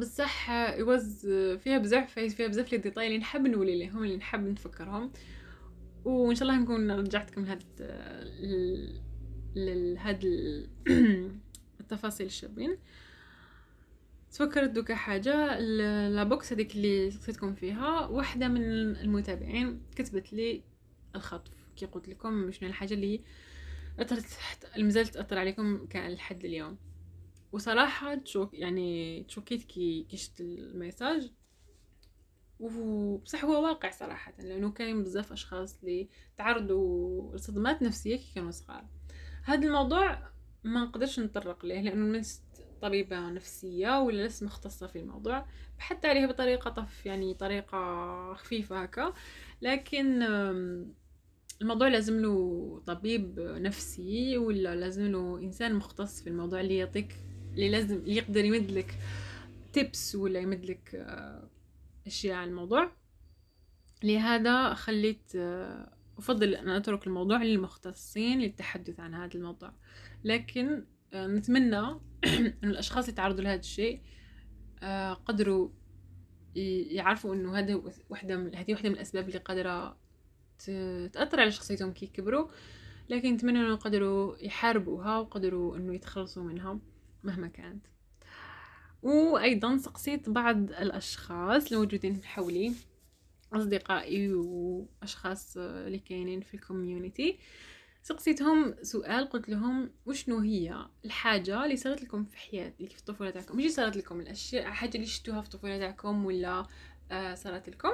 [0.00, 1.26] بصح يوز
[1.58, 5.12] فيها بزاف فيها بزاف لي ديتاي اللي نحب نولي لهم اللي نحب نفكرهم.
[6.04, 7.62] وإن شاء الله نكون رجعتكم لهاد
[9.56, 10.24] لهاد
[11.80, 12.78] التفاصيل الشابين.
[14.32, 15.58] تفكرت دوكا حاجة
[16.08, 18.06] لابوكس هذيك اللي لقيتكم فيها.
[18.06, 18.62] واحدة من
[18.96, 20.62] المتابعين كتبت لي
[21.16, 23.20] الخطف كي قلت لكم شنو الحاجة اللي
[23.98, 24.24] أثرت
[24.78, 26.78] مازالت تأثر عليكم كان لحد اليوم.
[27.52, 31.30] وصراحة تشوك يعني تشوكيت كي كشت الميساج
[32.60, 38.86] وبصح هو واقع صراحة لأنه كاين بزاف أشخاص اللي تعرضوا لصدمات نفسية كي كانوا صغار.
[39.44, 40.32] هذا الموضوع
[40.64, 42.42] ما نقدرش نطرق ليه لأنه لست
[42.82, 45.46] طبيبة نفسية ولا لست مختصة في الموضوع
[45.78, 49.12] بحثت عليه بطريقة طف يعني طريقة خفيفة هكا.
[49.62, 50.22] لكن
[51.62, 57.16] الموضوع لازم له طبيب نفسي ولا لازم له إنسان مختص في الموضوع اللي يعطيك
[57.54, 58.98] اللي لازم اللي يقدر يمد لك
[59.72, 61.48] تيبس ولا يمد لك آه،
[62.06, 62.92] أشياء عن الموضوع.
[64.02, 69.72] لهذا خليت آه، أفضل أن أترك الموضوع للمختصين للتحدث عن هذا الموضوع.
[70.24, 71.80] لكن آه، نتمنى
[72.64, 74.00] أن الأشخاص اللي تعرضوا لهذا الشيء
[75.24, 75.68] قدروا
[76.54, 79.96] يعرفوا إنه هذا وحدة من هذه وحدة من الأسباب اللي قادرة
[81.12, 82.48] تأثر على شخصيتهم كي يكبروا.
[83.08, 86.78] لكن نتمنى إنه يقدروا يحاربوها وقدروا إنه يتخلصوا منها.
[87.24, 87.86] مهما كانت.
[89.02, 92.72] وأيضا سقسيت بعض الأشخاص الموجودين حولي
[93.52, 97.38] أصدقائي وأشخاص اللي كاينين في ال community
[98.02, 103.56] سقسيتهم سؤال قلت لهم وشنو هي الحاجة اللي صارت لكم في حياتك في الطفولة تاعكم؟
[103.56, 106.66] ماشي صارت لكم الأشياء حاجة اللي شفتوها في الطفولة تاعكم ولا
[107.10, 107.92] آه صارت لكم؟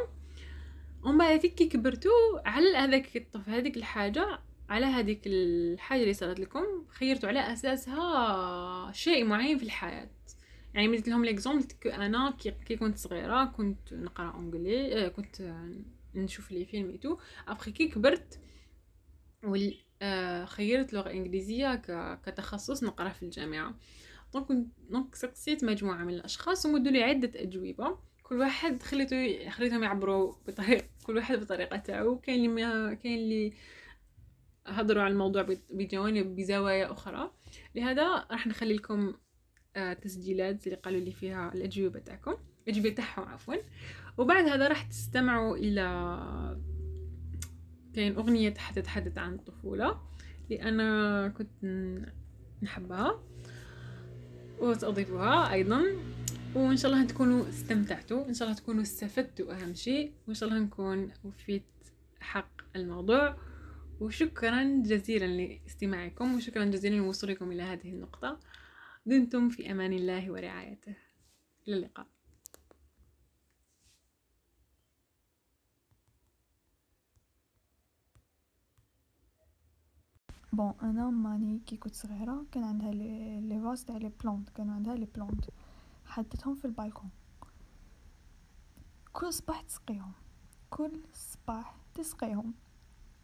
[1.04, 4.38] ومن بعد كي كبرتوا على هذاك الطف هذيك الحاجة
[4.68, 10.11] على هذيك الحاجة اللي صارت لكم خيرتوا على أساسها شيء معين في الحياة.
[10.74, 15.54] يعني مثل لهم l'exemple أنا كي كنت صغيرة كنت نقرأ anglais آه، كنت
[16.14, 18.40] نشوف les films et tout après كي كبرت
[19.44, 21.74] وال آه، خيرت لغة إنجليزية
[22.26, 23.74] كتخصص نقرأ في الجامعة.
[24.35, 24.46] donc
[24.90, 27.98] donc سقسيت مجموعة من الأشخاص ومدوا لي عدة أجوبة.
[28.22, 32.18] كل واحد خليته خليتهم يعبروا بطريقه كل واحد بطريقة تاعو.
[32.18, 33.52] كاين اللي كاين اللي
[34.68, 37.31] هضروا على الموضوع بجوانب بزوايا أخرى.
[37.74, 39.14] لهذا راح نخلي لكم
[39.76, 42.35] آه، تسجيلات اللي قالوا لي فيها الأجوبة تاعكم.
[42.68, 43.54] الأجوبة تاعهم عفوا.
[44.18, 46.59] وبعد هذا راح تستمعوا إلى
[47.94, 50.00] كاين أغنية تتحدث عن الطفولة
[50.44, 51.64] اللي أنا كنت
[52.62, 53.22] نحبها
[54.61, 55.85] وساضيفها أيضا.
[56.54, 60.61] وإن شاء الله تكونوا استمتعتوا ان شاء الله تكونوا استفدتوا أهم شيء وإن شاء الله
[60.61, 61.62] نكون وفيت
[62.20, 63.37] حق الموضوع.
[64.00, 68.40] وشكرا جزيلا لاستماعكم وشكرا جزيلا لوصولكم إلى هذه النقطة.
[69.06, 70.96] دمتم في أمان الله ورعايته.
[71.68, 72.06] إلى اللقاء.
[80.52, 84.94] bon أنا ماني كي كنت صغيره كان عندها les vases تاع les plantes كانوا عندها
[84.94, 85.44] les plantes
[86.04, 87.11] حطيتهم في البالكون
[89.12, 90.12] كل صباح تسقيهم
[90.70, 92.54] كل صباح تسقيهم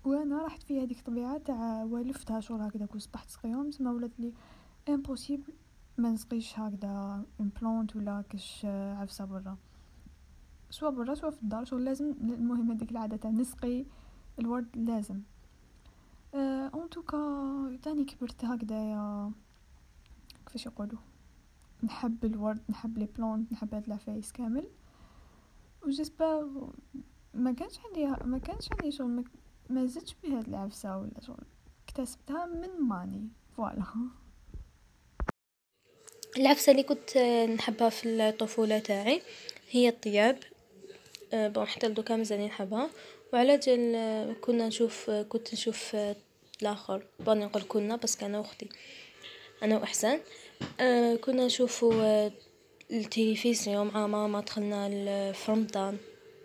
[0.05, 4.33] وأنا رحت في هذيك الطبيعة تاع والفتها شغل هكذا كل صباح تسقيهم تما ولات لي
[4.89, 5.53] impossible
[5.99, 9.57] ما نسقيش هكذا une plante ولا كاش عفسة برا.
[10.71, 13.87] سوا برا سوا في الدار شغل لازم المهم هذيك العادة تاع نسقي
[14.39, 15.21] الورد لازم.
[16.35, 19.33] en أه tout cas تاني كبرت هكذايا
[20.47, 20.99] كيفاش يقولوا؟
[21.85, 24.69] نحب الورد نحب les plantes نحب هاد العفايس كامل.
[25.87, 26.69] و j'espère
[27.35, 29.25] ما كانش عندي ما كانش عندي شغل
[29.71, 31.45] ما زدتش بهاد العفسة ولا شغل.
[31.89, 33.29] اكتسبتها من ماني.
[33.57, 33.85] voilà.
[36.37, 37.19] العفسة اللي كنت
[37.59, 39.23] نحبها في الطفولة تاعي
[39.71, 40.39] هي الطياب.
[41.33, 42.91] أه، bon حتى لدوكا مازال نحبها.
[43.33, 45.97] وعلى جال كنا نشوف كنت نشوف
[46.63, 47.07] الآخر.
[47.21, 48.69] باني نقول كنا بس كان أختي
[49.63, 50.21] أنا وإحسان.
[51.21, 52.33] كنا نشوفوا آه
[52.91, 55.99] التلفزيون مع ماما دخلنا في رمضان.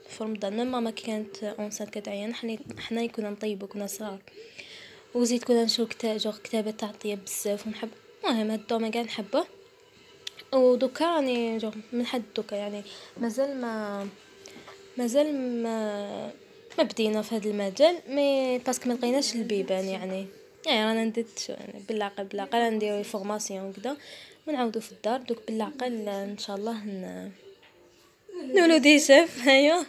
[0.10, 4.20] في رمضان ماما كانت اونسات كتعيا حنا حنا كنا نطيبو كنا صغار
[5.14, 7.90] وزيد كنا نشوف كتاب جوغ كتابة تاع الطياب بزاف ونحب
[8.26, 9.46] المهم هاد الدومين قاع نحبه
[10.54, 12.84] ودوكا راني جوغ من حد دوكا يعني
[13.18, 14.08] مازال ما
[14.98, 16.32] مازال ما
[16.78, 20.26] ما بدينا في هذا المجال مي باسكو ما لقيناش البيبان يعني
[20.66, 23.98] يعني رانا نديت يعني بالعقل بالعقل نديرو formation وكذا
[24.48, 27.32] ونعاودو في الدار دوك بالعقل ان شاء الله ن...
[28.56, 29.84] نولو شيف ايوا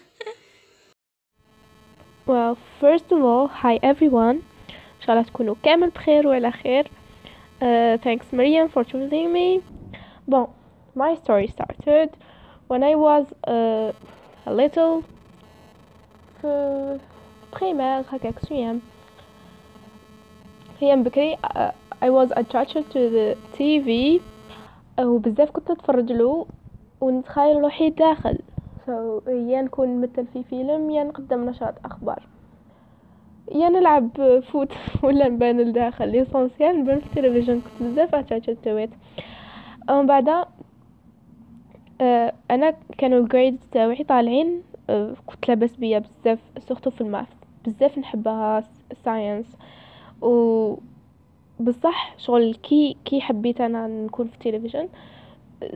[2.29, 4.41] Well, first of all, hi everyone.
[4.69, 6.88] إن شاء الله تكونوا كامل بخير وعلى خير.
[7.61, 9.61] Uh, thanks Mariam for choosing me.
[10.27, 10.47] Bon,
[10.95, 12.09] my story started
[12.67, 13.91] when I was uh,
[14.45, 15.03] a little
[16.41, 16.99] في
[17.55, 18.81] primaire هكاك سويام
[20.79, 21.71] هي بكري uh,
[22.01, 24.21] I was attracted to the TV
[24.99, 26.45] وبزاف كنت نتفرج له
[27.01, 28.48] ونتخيل روحي داخل so
[29.28, 32.22] يا نكون نمثل في فيلم يا نقدم نشاط أخبار.
[33.54, 34.72] يا نلعب foot
[35.04, 36.08] ولا نبان لداخل.
[36.08, 37.60] l'essentiel نبان في التلفزيون.
[37.60, 38.86] كنت بزاف attached to
[39.90, 40.44] ومن بعد
[42.50, 47.28] أنا كانوا ال grades تاوعي طالعين آه كنت لاباس بيا بزاف surtout في ال maths.
[47.66, 48.64] بزاف نحبها
[49.04, 49.46] science
[50.22, 50.74] و
[51.60, 54.88] بصح شغل كي كي حبيت أنا نكون في التلفزيون.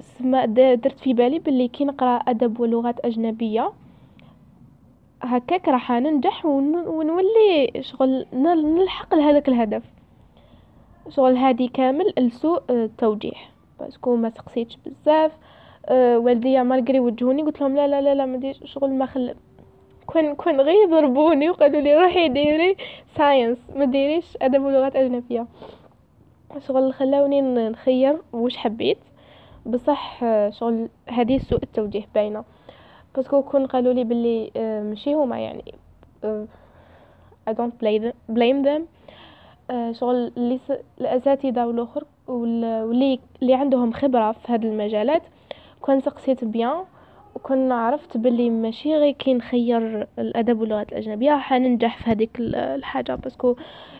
[0.01, 3.72] سما درت في بالي باللي كي نقرأ أدب ولغات أجنبية.
[5.22, 9.82] هكاك راح ننجح ونولي شغل نلحق لهذاك الهدف.
[11.09, 13.32] شغل هادي كامل لسوء التوجيه
[13.80, 15.32] parce que ما سقسيتش بزاف.
[15.87, 19.35] أه والديا malgré وجهوني قلت لهم لا لا لا لا ما شغل ما خل
[20.07, 22.76] كون كون غير ضربوني وقالوا لي روحي ديري
[23.16, 25.47] science ما ديريش أدب ولغات أجنبية.
[26.68, 28.99] شغل خلاوني نخير واش حبيت.
[29.67, 32.45] بصح شغل هذه سوء التوجيه باينة.
[33.16, 35.75] parce que كون قالوا لي باللي آه، ماشي هما يعني
[37.51, 37.85] don't
[38.33, 38.83] blame them
[39.71, 40.61] آه، شغل اللي
[41.01, 45.23] الأساتذة والأخر واللي اللي عندهم خبرة في هذه المجالات
[45.81, 46.85] كون سقسيت bien
[47.35, 53.15] وكون عرفت باللي ماشي غير كي نخير الأدب واللغات الأجنبية حننجح في هذيك الحاجة.
[53.14, 53.57] parce que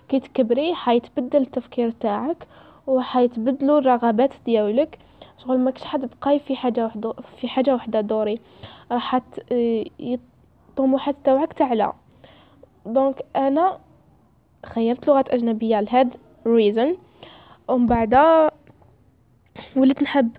[0.09, 2.47] كي تكبري حيتبدل التفكير تاعك
[2.87, 4.99] وحيتبدلوا الرغبات ديالك.
[5.45, 8.41] شغل ماكش حتبقاي في حاجة وحده في حاجة وحدة دوري.
[8.93, 9.21] راح
[10.71, 11.93] الطموحات تاعك تعلى
[12.87, 13.79] donc أنا
[14.67, 16.15] خيرت لغات أجنبية لهاد
[16.47, 16.97] reason
[17.69, 18.15] ومن بعد
[19.77, 20.31] وليت نحب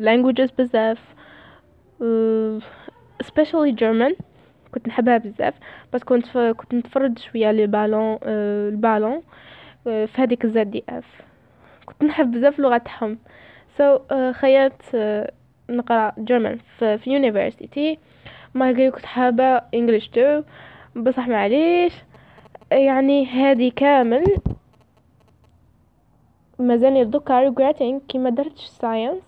[0.00, 1.14] languages بزاف
[3.22, 4.14] especially German.
[4.74, 5.54] كنت نحبها بزاف.
[5.92, 9.22] بس كنت كنت نتفرج شوية les ballons ال ballon
[9.84, 11.22] في هذيك ال ZDF.
[11.86, 12.76] كنت نحب بزاف so
[13.78, 15.30] so, uh, خيرت uh,
[15.70, 17.98] نقرأ German في, في university
[18.54, 20.42] ما كنت حابة English too
[20.96, 21.92] بصح معليش.
[22.72, 24.24] يعني هذه كامل.
[26.58, 29.22] مازالني دوكا regretting كي ما درتش science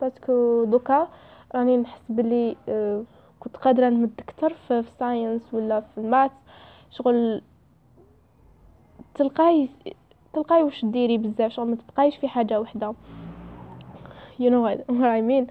[0.00, 1.08] parce que دوكا
[1.54, 3.04] راني نحس بلي uh,
[3.40, 6.30] كنت قادرة نمد أكثر في ال science ولا في ال maths
[6.90, 7.42] شغل
[9.14, 9.68] تلقاي
[10.32, 12.94] تلقاي واش ديري بزاف شغل ما تبقايش في حاجة وحدة.
[14.38, 14.78] You know what
[15.18, 15.46] I mean.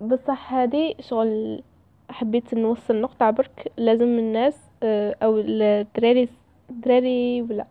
[0.00, 1.62] بصح هذه شغل
[2.10, 6.28] حبيت نوصل نقطة برك لازم الناس آه، أو الدراري
[6.70, 7.66] دراري ولا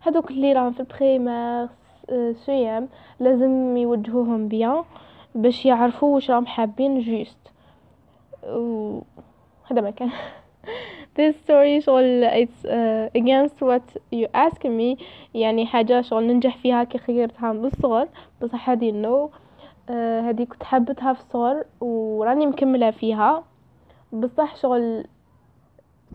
[0.00, 1.68] هذوك اللي راهم في ال primaire
[2.32, 2.88] CEM
[3.20, 4.84] لازم يوجهوهم بيان
[5.34, 7.38] باش يعرفوا واش راهم حابين juste.
[9.70, 10.10] هذا ما كان.
[11.16, 15.02] this story شغل it's uh, against what you ask me.
[15.34, 18.08] يعني حاجة شغل ننجح فيها كي خيرتها من الصغر.
[18.42, 19.30] بصح هذه no
[20.28, 23.44] هذه كنت حبتها في الصغر وراني مكملة فيها.
[24.12, 25.04] بصح شغل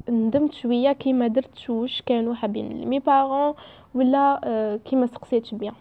[0.10, 3.54] ندمت شوية كي ما درتش واش كانوا حابين mes parents
[3.96, 5.74] ولا uh, كي ما سقسيتش بيان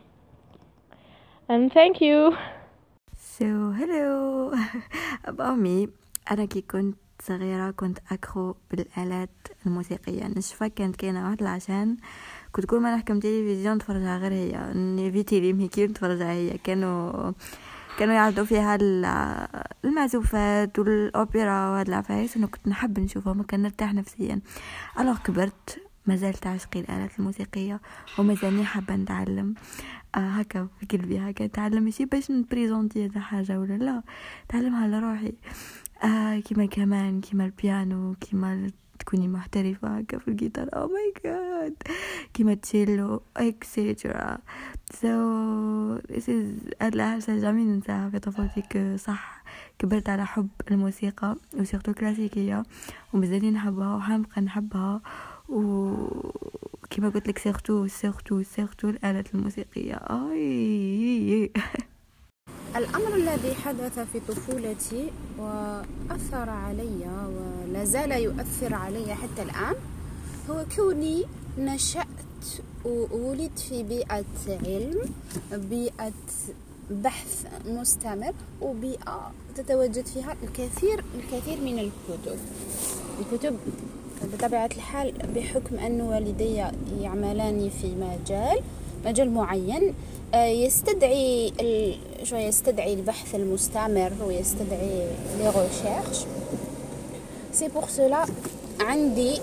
[1.48, 2.36] and thank you.
[3.16, 3.46] So
[3.78, 4.54] hello.
[5.30, 5.88] About me
[6.30, 6.96] أنا كي كنت
[7.26, 9.30] صغيرة كنت accro بالآلات
[9.66, 10.26] الموسيقية.
[10.26, 11.96] نشفى كانت كاينة واحد ال chaîne
[12.52, 16.58] كنت كل ما نحكم تلفزيون نتفرجها غير هي في تيليم هيك نتفرجها هي.
[16.64, 17.32] كانوا
[17.98, 18.78] كانوا يعرضوا فيها
[19.84, 24.40] المعزوفات والأوبرا وهاد العفايس أنا كنت نحب نشوفهم كان نرتاح نفسيا.
[25.00, 27.80] alors كبرت ما زلت عشقي الآلات الموسيقية
[28.18, 29.54] وما زالني حابة نتعلم
[30.14, 34.02] آه هكا في قلبي هكا نتعلم ماشي باش ن présenter هذا حاجة ولا لا.
[34.48, 35.32] تعلمها لروحي.
[36.04, 40.68] آه كيما كمان كيما البيانو كيما تكوني محترفة هكا في الجيتار.
[40.74, 41.74] oh my God
[42.34, 44.38] كيما cello etcetera
[44.92, 49.44] so this is هاد الحاجة jamais ننساها في طفولتي صح
[49.78, 52.62] كبرت على حب الموسيقى و surtout كلاسيكية
[53.12, 55.00] ومازالي نحبها وحنبقى نحبها.
[55.48, 55.94] و
[56.90, 59.94] كما قلت لك surtout surtout surtout الآلات الموسيقية.
[59.94, 61.50] اي
[62.76, 67.26] الأمر الذي حدث في طفولتي وأثر علي
[67.68, 69.74] ولا زال يؤثر علي حتى الآن
[70.50, 71.24] هو كوني
[71.58, 72.06] نشأت
[72.84, 75.00] وولدت في بيئة علم
[75.52, 76.12] بيئة
[76.90, 82.38] بحث مستمر وبيئة تتواجد فيها الكثير الكثير من الكتب.
[83.20, 83.56] الكتب
[84.32, 86.64] بطبيعة الحال بحكم أن والدي
[87.00, 88.60] يعملان في مجال
[89.06, 89.94] مجال معين.
[90.34, 91.52] يستدعي
[92.22, 95.06] شو يستدعي البحث المستمر ويستدعي
[95.38, 96.24] les recherches
[97.52, 98.24] c'est pour cela
[98.80, 99.40] عندي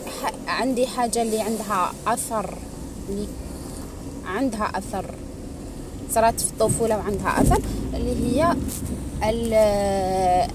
[0.47, 2.57] عندي حاجة اللي عندها أثر
[3.09, 3.27] اللي
[4.25, 5.05] عندها أثر.
[6.13, 7.61] صارت في الطفولة وعندها أثر
[7.93, 8.55] اللي هي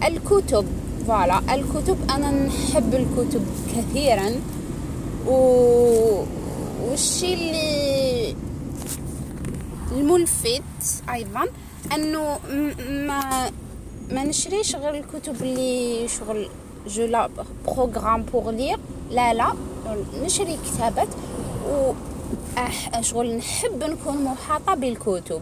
[0.06, 0.66] الكتب.
[1.08, 4.32] voilà الكتب أنا نحب الكتب كثيرا.
[5.28, 5.32] و
[6.90, 7.85] والشي اللي
[9.92, 10.62] الملفت
[11.12, 11.44] أيضا
[11.94, 12.38] أنه
[12.88, 13.50] ما
[14.10, 16.48] ما نشريش غير الكتب اللي شغل
[16.88, 17.30] je les
[17.66, 18.78] programme pour lire
[19.10, 19.52] لا لا
[20.22, 21.08] نشري كتابات
[21.70, 21.92] و
[23.00, 25.40] شغل نحب نكون محاطة بالكتب.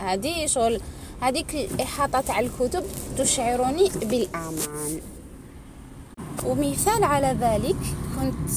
[0.00, 0.80] هذه شغل
[1.20, 2.82] هذيك الإحاطة تاع الكتب
[3.18, 5.00] تشعرني بالأمان.
[6.46, 7.76] ومثال على ذلك
[8.18, 8.50] كنت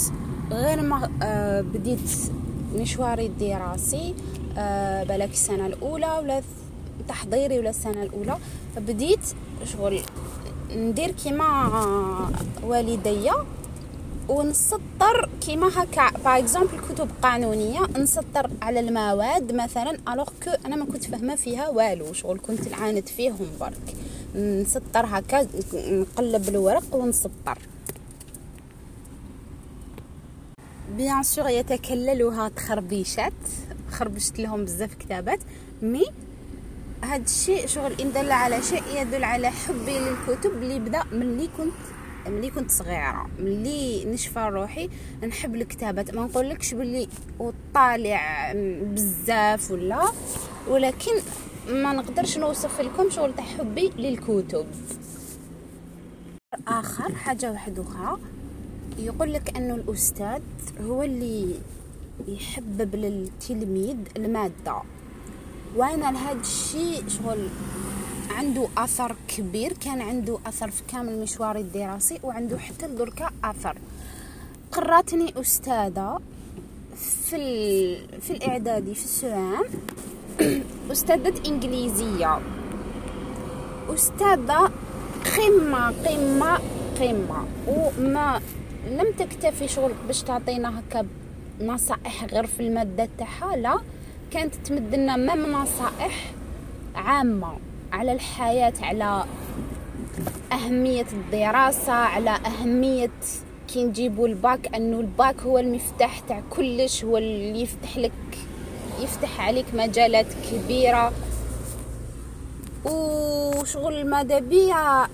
[0.51, 2.09] غير ما آه، بديت
[2.75, 4.15] مشواري الدراسي.
[5.08, 6.41] بلاك السنة الأولى ولا
[7.08, 8.38] تحضيري ولا السنة الأولى.
[8.78, 9.20] بديت
[9.66, 10.01] شغل
[10.76, 12.32] ندير كيما
[12.64, 13.34] والديا
[14.30, 16.18] ونسطر كيما هكا.
[16.24, 21.70] par exemple كتب قانونية نسطر على المواد مثلا alors que أنا ما كنت فاهمة فيها
[21.70, 22.14] والو.
[22.14, 23.95] شغل كنت نعاند فيهم برك.
[24.36, 27.58] نسطر هكا نقلب الورق ونسطر.
[30.97, 33.34] bien sûr يتكللها تخربيشات.
[33.91, 35.39] خربشت لهم بزاف كتابات.
[35.82, 36.05] mais
[37.03, 41.73] هاد الشيء شغل ان دل على شيء يدل على حبي للكتب اللي بدا ملي كنت
[42.27, 43.29] ملي كنت صغيرة.
[43.39, 44.89] ملي نشفى روحي
[45.27, 46.15] نحب الكتابات.
[46.15, 47.07] ما نقولكش بلي
[47.39, 48.53] وطالع
[48.93, 50.11] بزاف ولا
[50.67, 51.11] ولكن
[51.69, 54.65] ما نقدرش نوصف لكم شغل تاع حبي للكتب.
[56.67, 58.17] آخر حاجة واحدة أخرى
[58.99, 60.41] يقول لك انه الأستاذ
[60.81, 61.55] هو اللي
[62.28, 64.82] يحبب للتلميذ المادة.
[65.76, 67.47] وأنا لهذا الشيء شغل
[68.30, 73.78] عنده أثر كبير كان عنده أثر في كامل مشواري الدراسي وعنده حتى لدركا أثر.
[74.72, 76.20] قراتني أستاذة
[76.95, 77.39] في
[78.22, 79.65] في الإعدادي في السوام.
[80.91, 82.39] أستاذة إنجليزية.
[83.89, 84.72] أستاذة
[85.38, 86.59] قمة قمة
[86.99, 87.45] قمة.
[87.68, 88.41] وما
[88.89, 91.05] لم تكتفي شغل باش تعطينا هكا
[91.62, 93.80] نصائح غير في المادة تاعها؟ لا.
[94.32, 96.32] كانت تمد لنا مام نصائح
[96.95, 97.58] عامة
[97.91, 99.26] على الحياة على
[100.51, 103.12] أهمية الدراسة على أهمية
[103.68, 108.12] كي نجيبوا الباك انه الباك هو المفتاح تاع كلش هو اللي يفتح لك
[108.99, 111.14] يفتح عليك مجالات كبيرة.
[112.86, 115.08] وشغل ماذا بيا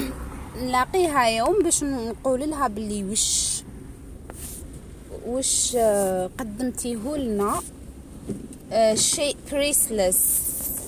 [0.62, 3.55] نلاقيها يوم باش نقول لها بلي وش
[5.26, 5.76] وش
[6.38, 7.62] قدمتيه لنا؟
[8.72, 10.40] آه، شيء priceless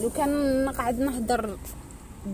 [0.02, 1.58] لو كان نقعد نهضر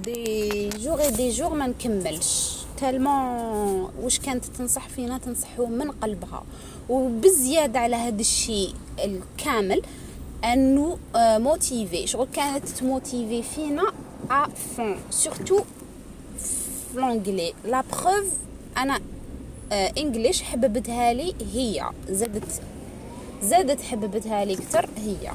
[0.04, 2.56] des jours des jours ما نكملش.
[2.80, 6.44] tellement واش كانت تنصح فينا تنصحو من قلبها.
[6.88, 8.74] وبزيادة على هذا الشيء
[9.04, 9.82] الكامل
[10.44, 13.92] انه motiver شغل كانت ت motiver فينا
[14.30, 15.58] à fond surtout
[16.38, 18.26] في l'anglais la prof
[18.78, 19.00] أنا
[19.74, 21.90] English حببتها لي هي.
[22.08, 22.62] زادت
[23.42, 25.30] زادت حببتها لي أكثر هي.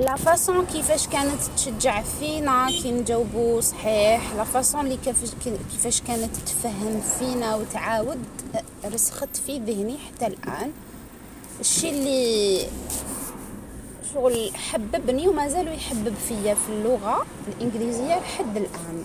[0.00, 4.34] لا فاصون كيفاش كانت تشجع فينا كي نجاوبو صحيح.
[4.36, 4.98] لا فاصون اللي
[5.72, 8.18] كيفاش كانت تفهم فينا وتعاود
[8.84, 10.72] رسخت في ذهني حتى الآن.
[11.60, 12.66] الشيء اللي
[14.14, 19.04] شغل حببني وما زالوا يحبب فيا في اللغة الإنجليزية لحد الآن.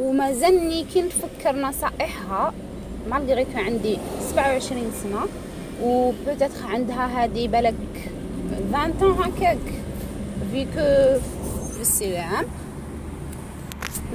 [0.00, 2.54] وما زالني كي نفكر نصائحها
[3.08, 5.26] مالغري كان عندي 27 سنة
[5.82, 7.74] و peut-être عندها هذه بالك
[8.72, 9.58] 20 ans هكاك.
[10.52, 11.20] في كو
[11.74, 12.46] في ال CEM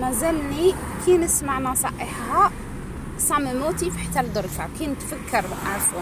[0.02, 0.74] مازالني
[1.06, 2.52] كي نسمع نصائحها
[3.18, 6.02] ça me motive حتى لدركا كي نتفكر عفوا.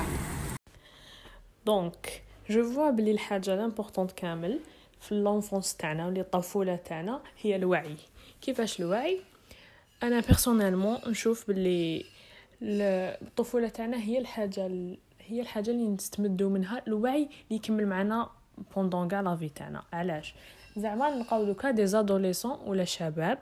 [1.66, 4.60] donc je vois بلي الحاجة l'importante كامل
[5.02, 7.96] في l'enfance تاعنا ولي الطفولة تاعنا هي الوعي.
[8.42, 9.33] كيفاش الوعي؟
[10.04, 12.06] أنا personnellement نشوف باللي
[12.62, 14.72] الطفولة تاعنا هي الحاجة
[15.20, 18.30] هي الحاجة اللي نستمدوا منها الوعي اللي يكمل معنا
[18.76, 19.84] pendant كاع la vie تاعنا.
[19.94, 20.36] علاش؟
[20.78, 23.40] زعما نلقاو دوكا des adolescents ولا شباب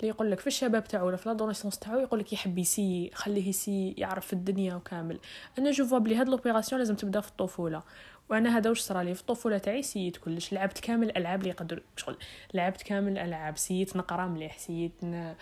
[0.00, 3.48] اللي يقول لك في الشباب تاعو ولا في l'adolescence تاعو يقول لك يحب يسي خليه
[3.48, 5.18] يسي يعرف الدنيا وكامل.
[5.58, 7.82] أنا je vois بلي هاد l'opération لازم تبدا في الطفولة.
[8.30, 10.52] وأنا هذا واش صرالي في الطفولة تاعي سيت كلش.
[10.52, 12.16] لعبت كامل الألعاب اللي يقدر شغل
[12.54, 13.58] لعبت كامل الألعاب.
[13.58, 15.34] سيت نقرا مليح سيت ن...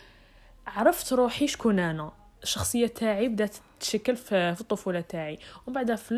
[0.67, 2.13] عرفت روحي شكون أنا.
[2.43, 5.39] الشخصية تاعي بدات تشكل في, الطفولة تاعي.
[5.67, 6.15] ومن بعد في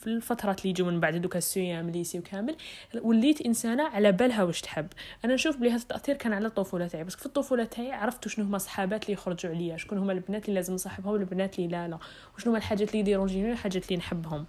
[0.00, 2.56] في الفترات اللي يجوا من بعد دوكا ال CEM lycée وكامل
[3.02, 4.86] وليت إنسانة على بالها واش تحب.
[5.24, 7.04] أنا نشوف بلي هذا التأثير كان على الطفولة تاعي.
[7.04, 10.54] بس في الطفولة تاعي عرفت شنو هما صحابات اللي يخرجوا عليا شكون هما البنات اللي
[10.54, 11.98] لازم نصاحبهم والبنات اللي لا لا.
[12.36, 14.46] وشنو هما الحاجات اللي يديرونجيني والحاجات اللي نحبهم.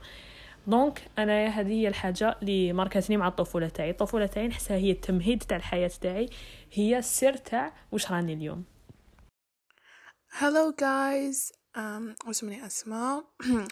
[0.68, 3.90] donc أنا هذه هي الحاجة اللي ماركتني مع الطفولة تاعي.
[3.90, 6.30] الطفولة تاعي نحسها هي التمهيد تاع الحياة تاعي
[6.74, 8.64] هي السر تاع واش راني اليوم.
[10.78, 11.52] Guys.
[11.76, 13.24] Um, اسمي أسماء.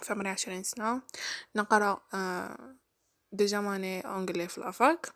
[0.04, 1.02] في عمري عشرين سنة.
[1.56, 2.62] نقرأ uh,
[3.32, 5.08] déjà ماني anglais في la fac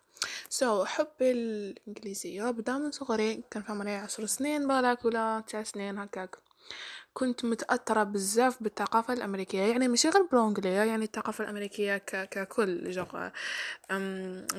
[0.48, 5.62] so so, حبي الإنجليزية بدا من صغري كان في عمري عشر سنين بالك ولا تسع
[5.62, 6.38] سنين هكاك.
[7.14, 12.28] كنت متأثرة بزاف بالثقافة الأمريكية يعني ماشي غير بال anglais يعني الثقافة الأمريكية ك...
[12.28, 13.28] ككل جوغ.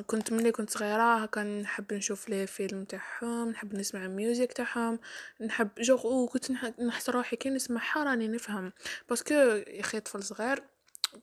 [0.07, 4.99] كنت ملي كنت صغيرة كان نحب نشوف les films تاعهم نحب نسمع ال music تاعهم
[5.41, 6.51] نحب جوغ وكنت
[6.81, 8.71] نحس روحي كي نسمعها راني نفهم
[9.09, 10.63] parce que يا طفل صغير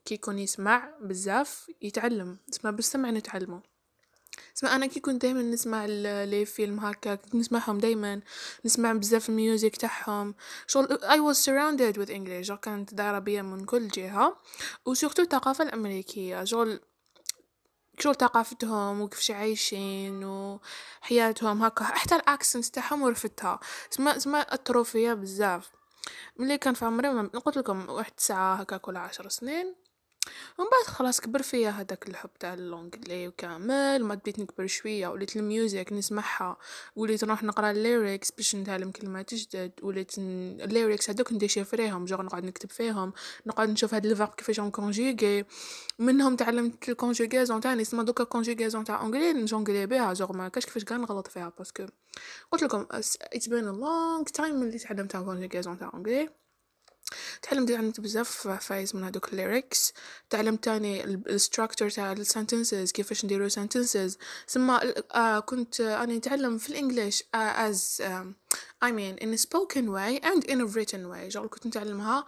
[0.05, 3.63] كي يكون يسمع بزاف يتعلم اسمع بالسمع نتعلمه
[4.61, 8.21] اسمع أنا كي كنت دائما نسمع les films هكا كنت نسمعهم دائما
[8.65, 10.35] نسمع بزاف ال music تاعهم.
[10.67, 14.37] شغل I was surrounded with English كانت دايرة بيا من كل جهة.
[14.87, 16.45] و surtout الثقافة الأمريكية.
[16.45, 16.81] شغل
[17.99, 21.85] شغل ثقافتهم وكيفاش عايشين وحياتهم هكا.
[21.85, 23.61] حتى ال accent تاعهم ورفتها
[23.93, 25.71] اسمع اسمع اثروا فيا بزاف.
[26.37, 29.75] ملي كان في عمري قلت لكم واحد ساعة هكا كل عشر سنين.
[30.59, 35.37] ومن بعد خلاص كبر فيا هداك الحب تاع l'anglais وكامل ما بديت نكبر شوية وليت
[35.37, 36.57] ال music نسمعها
[36.97, 42.23] وليت نروح نقرا ال lyrics باش نتعلم كلمات جدد وليت ال lyrics هذوك نديشيفريهم جوغ
[42.23, 43.13] نقعد نكتب فيهم
[43.47, 45.45] نقعد نشوف هاد ال verb كيفاش هم conjugués
[45.99, 50.49] منهم تعلمت ال conjugaison تاعي نسمع دوكا ال conjugaison تاع anglais نجونغلي بها جوغ ما
[50.49, 51.87] كاش كيفاش كاع نغلط فيها parce que.
[52.53, 56.29] قلت لكم it's been long time ملي تعلمت ال conjugaison تاع anglais
[57.43, 59.93] تعلمت تعلمت بزاف phrases من هادوك ال lyrics
[60.31, 66.17] تعلمت تاني ال structure تاع ال sentences كيفاش نديرو sentences سما آه كنت آه اني
[66.17, 67.25] نتعلم في ال English
[69.21, 71.29] in a spoken way and in a written way.
[71.29, 72.27] جعل كنت نتعلمها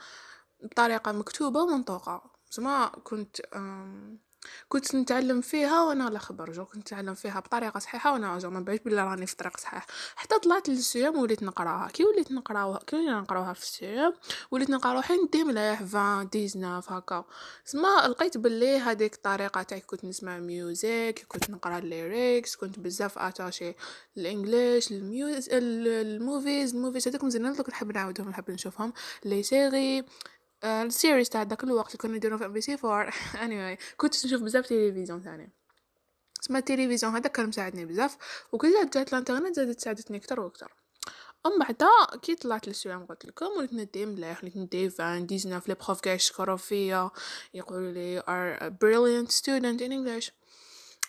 [0.63, 2.31] بطريقة مكتوبة ومنطوقة.
[2.51, 4.32] سما كنت um,
[4.69, 8.61] كنت نتعلم فيها وأنا على خبر جو كنت نتعلم فيها بطريقة صحيحة وأنا جو ما
[8.61, 9.87] باش بلا راني في طريق صحيح.
[10.17, 11.89] حتى طلعت لل CEM وليت نقراها.
[11.89, 14.15] كي وليت نقراوها كي وليت نقراوها في ال CEM
[14.51, 17.25] وليت نقرا روحي ندي مليح 20 19 هكا.
[17.65, 23.19] سما لقيت باللي هذيك الطريقة تاعي كنت نسمع music كنت نقرا ال lyrics كنت بزاف
[23.19, 23.75] attachée
[24.17, 28.93] الانجليش الميوز الموفيز الموفيز هذوك مزيان كنت نحب نعاودهم نحب نشوفهم.
[29.25, 30.05] les séries
[30.65, 34.43] ال series تاع داك الوقت كنا نديرو في أم بي سي 4 اني كنت نشوف
[34.43, 35.51] بزاف تلفزيون ثاني.
[36.41, 38.17] سما التلفزيون هذا كان مساعدني بزاف.
[38.53, 40.73] وكي زاد جات الإنترنت زادت ساعدتني أكثر وأكثر.
[41.47, 41.89] أم بعدا
[42.23, 46.01] كي طلعت لل CEM قلت لكم وليت ندي مليح وليت ندي vingt dix-neuf les profs
[46.01, 47.11] كاع يشكروا فيا
[47.55, 50.31] يقولوا لي a brilliant student in English.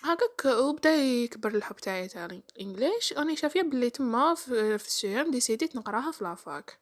[0.02, 4.97] هكاك وبدا يكبر الحب تاعي تاع ال English راني شافية بلي تما في, في ال
[4.97, 6.78] CEM ديسيديت نقراها في la fac.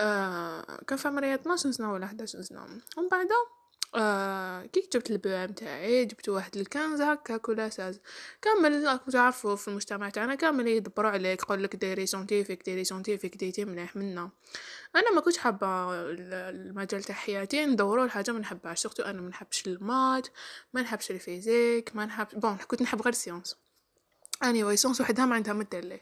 [0.00, 2.62] آه كان في عمري 12 سنة ولا 11 سنة.
[2.96, 3.28] ومن بعد
[3.94, 8.00] آه كي جبت ال BEM تاعي جبت واحد ال quinze هكاك ولا seize
[8.42, 13.36] كامل راكم تعرفوا في المجتمع تاعنا كامل يدبروا عليك يقول لك ديري scientifique ديري scientifique
[13.36, 14.30] ديتي مليح منا
[14.96, 15.66] أنا ما كنتش حابة
[16.50, 20.28] المجال تاع حياتي ندوروا لحاجة ما نحبهاش surtout أنا ما نحبش ال maths
[20.74, 23.56] ما نحبش ال physique ما نحب bon كنت نحب غير sciences
[24.42, 26.00] اني anyway sciences وحدها ما عندها مدة لي.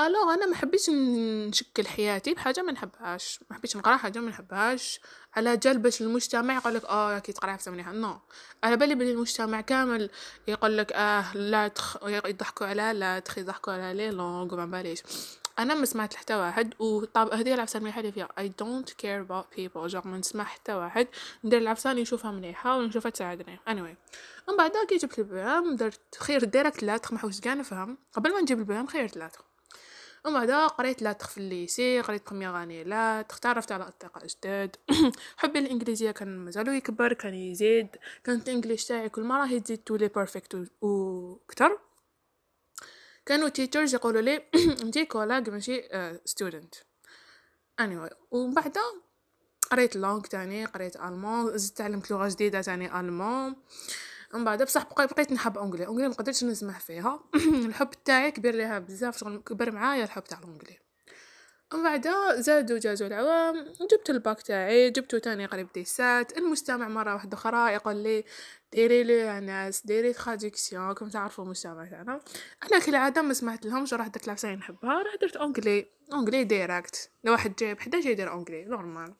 [0.00, 3.40] alors أنا ما حبيتش نشكل حياتي بحاجة ما نحبهاش.
[3.50, 5.00] ما حبيتش نقرا حاجة ما نحبهاش.
[5.36, 8.18] على جال باش المجتمع يقول لك آه كي تقرا حاجة مليحه non.
[8.64, 10.10] على بالي بلي المجتمع كامل
[10.48, 15.02] يقول لك آه lettres يضحكوا على lettres يضحكوا على les langues ما باليش.
[15.58, 18.28] أنا ما سمعت حتى واحد وطاب هذه العفسه المليحه اللي فيها.
[18.40, 19.86] I don't care about people.
[19.86, 21.08] جوغ ما نسمع حتى واحد.
[21.44, 23.60] ندير العفسه اللي نشوفها مليحة ونشوفها تساعدني.
[23.68, 23.96] Anyway.
[24.48, 27.98] من بعد كي جبت ال BEM درت خير direct لا ما حوست كاع نفهم.
[28.12, 29.55] قبل ما نجيب ال BEM خير ثلاثة
[30.26, 34.76] ومن بعد قريت lettres في ال lycée قريت première année lettres تعرفت على أصدقاء جداد.
[35.36, 37.88] حبي الإنجليزية كان مازالو يكبر كان يزيد.
[38.24, 41.78] كانت ال English تاعي كل مرة هي تزيد تولي perfect وكتر
[43.26, 44.42] كانوا teachers يقولوا لي
[44.82, 45.88] أنتي colleague ماشي
[46.24, 46.74] student
[47.82, 48.76] anyway ومن بعد
[49.70, 53.56] قريت langues تاني قريت allemand زدت تعلمت لغة جديدة تاني allemand
[54.34, 57.20] من بعد بصح بقيت نحب anglais anglais ما قدرتش نسمح فيها.
[57.66, 60.78] الحب تاعي كبر ليها بزاف شغل كبر معايا الحب تاع ال anglais
[61.74, 62.08] ومن بعد
[62.38, 66.38] زادوا جازوا العوام جبت الباك تاعي جبتو تاني قريب dix-sept.
[66.38, 68.24] المجتمع مرة واحدة أخرى يقول لي
[68.72, 72.20] ديري l'ENS ديري traduction كم تعرفوا المجتمع تاعنا.
[72.62, 77.32] أنا كالعادة ما سمعت لهمش ورحت درت العفسة نحبها رحت درت anglais anglais direct لو
[77.32, 79.14] واحد جايب حدا جاي يدير anglais normal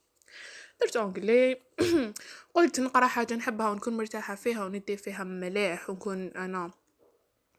[0.80, 1.62] درت anglais
[2.54, 6.70] قلت نقرا حاجة نحبها ونكون مرتاحة فيها وندي فيها مليح ونكون أنا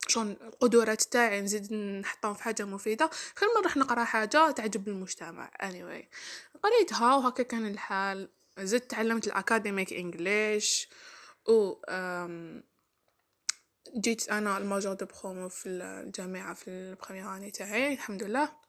[0.08, 3.10] شلون القدرات تاعي نزيد نحطهم في حاجة مفيدة.
[3.36, 5.52] خير ما نروح نقرا حاجة تعجب المجتمع.
[5.62, 6.06] Anyway
[6.64, 8.30] قريتها وهكا كان الحال.
[8.60, 10.90] زدت تعلمت ال academic English
[11.50, 11.74] و
[13.98, 17.94] جيت أنا ال major de promo في الجامعة في ال première année تاعي.
[17.94, 18.67] الحمد لله.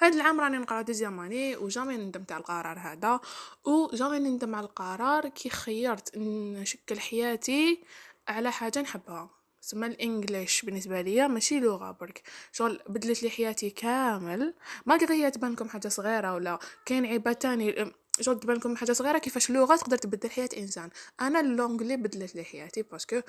[0.00, 3.20] هاد العام راني نقرا deuxième année و jamais ندمت على القرار هذا
[3.64, 7.80] و jamais نندم على القرار كي خيرت نشكل حياتي
[8.28, 9.30] على حاجة نحبها.
[9.60, 12.22] سما ال English بالنسبة ليا ماشي لغة برك.
[12.52, 14.54] شغل بدلت لي حياتي كامل.
[14.86, 19.18] ما هي تبان لكم حاجة صغيرة ولا؟ كاين عباد تاني؟ شغل تبان لكم حاجة صغيرة
[19.18, 20.90] كيفاش لغه تقدر تبدل حياة إنسان؟
[21.20, 23.20] أنا l'anglais بدلت لي حياتي parce que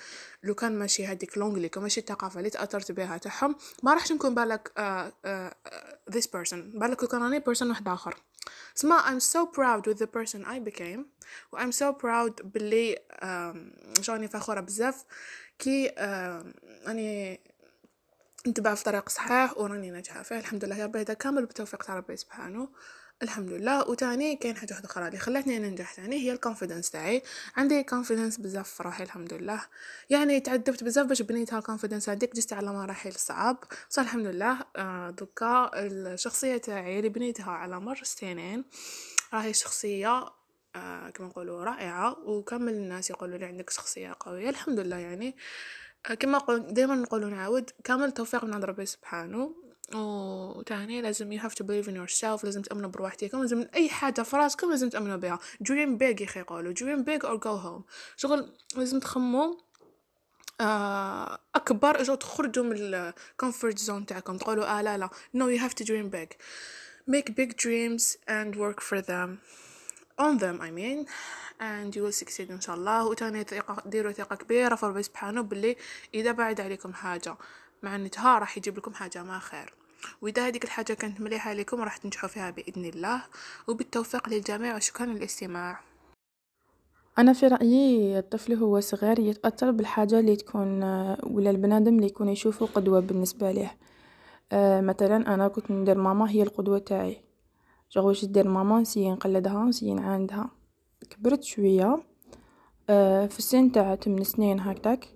[0.44, 3.56] لو كان ماشي هذيك l'anglais كو ماشي الثقافة اللي تأثرت بها تاعهم.
[3.84, 6.56] ما راحش نكون بالك uh, uh, this person.
[6.56, 8.16] بالك كان راني person واحد آخر.
[8.76, 11.00] سما I'm so proud with the person I became
[11.52, 15.06] و so proud باللي um, جاني فخورة بزاف.
[15.60, 15.98] كي uh,
[16.88, 17.40] أني
[18.48, 20.40] نتبع في طريق صحيح وراني ناجحة فيه.
[20.40, 22.70] الحمد لله يا ربي هذا كامل بتوفيق تاع ربي سبحانه.
[23.24, 23.90] الحمد لله.
[23.90, 27.24] وتاني كاين حاجة واحدة أخرى اللي خلاتني ننجح تاني هي ال confidence تاعي.
[27.56, 29.62] عندي confidence بزاف في روحي الحمد لله.
[30.10, 33.64] يعني تعذبت بزاف باش بنيت هالكونفيدنس هذيك جست على مراحل صعب.
[33.90, 34.58] بصح الحمد لله.
[34.76, 38.66] آه دوكا الشخصية تاعي اللي بنيتها على مر سنين
[39.34, 40.26] راهي شخصية
[40.76, 42.18] آه كما نقولوا رائعة.
[42.20, 45.36] وكمل الناس يقولوا لي عندك شخصية قوية الحمد لله يعني.
[46.10, 49.67] آه كما قل دائما نقولوا نعاود كامل توفيق من عند ربي سبحانه.
[49.94, 54.36] وتاني لازم you have to believe in yourself لازم تأمنوا بروحتكم لازم أي حاجة في
[54.38, 55.40] راسكم لازم تأمنوا بها.
[55.64, 57.92] dream big يا يقولوا dream big or go home.
[58.18, 59.56] شغل لازم تخموا
[60.62, 64.38] آه أكبر إجو تخرجوا من ال comfort zone تاعكم.
[64.38, 65.10] تقولوا آه لا لا.
[65.38, 66.36] No you have to dream big.
[67.10, 69.30] Make big dreams and work for them.
[70.20, 71.08] On them I mean.
[71.60, 73.06] And you will succeed إن شاء الله.
[73.06, 75.76] وتاني ثقة ديروا ثقة كبيرة في ربي سبحانه باللي
[76.14, 77.38] إذا بعد عليكم حاجة
[77.84, 79.77] معناتها راح يجيب لكم حاجة ما خير.
[80.22, 83.24] وإذا هذيك الحاجة كانت مليحة لكم راح تنجحوا فيها بإذن الله.
[83.68, 85.80] وبالتوفيق للجميع وشكرا للاستماع.
[87.18, 90.84] أنا في رأيي الطفل هو صغير يتأثر بالحاجة اللي تكون
[91.24, 93.72] ولا البنادم اللي يكون يشوفه قدوة بالنسبة له.
[94.52, 97.22] أه مثلا أنا كنت ندير ماما هي القدوة تاعي.
[97.90, 100.50] شغل واش دير ماما؟ نسيي نقلدها نسيي نعاندها
[101.10, 102.04] كبرت شوية.
[102.90, 105.08] أه في السن تاع تمن سنين هكذاك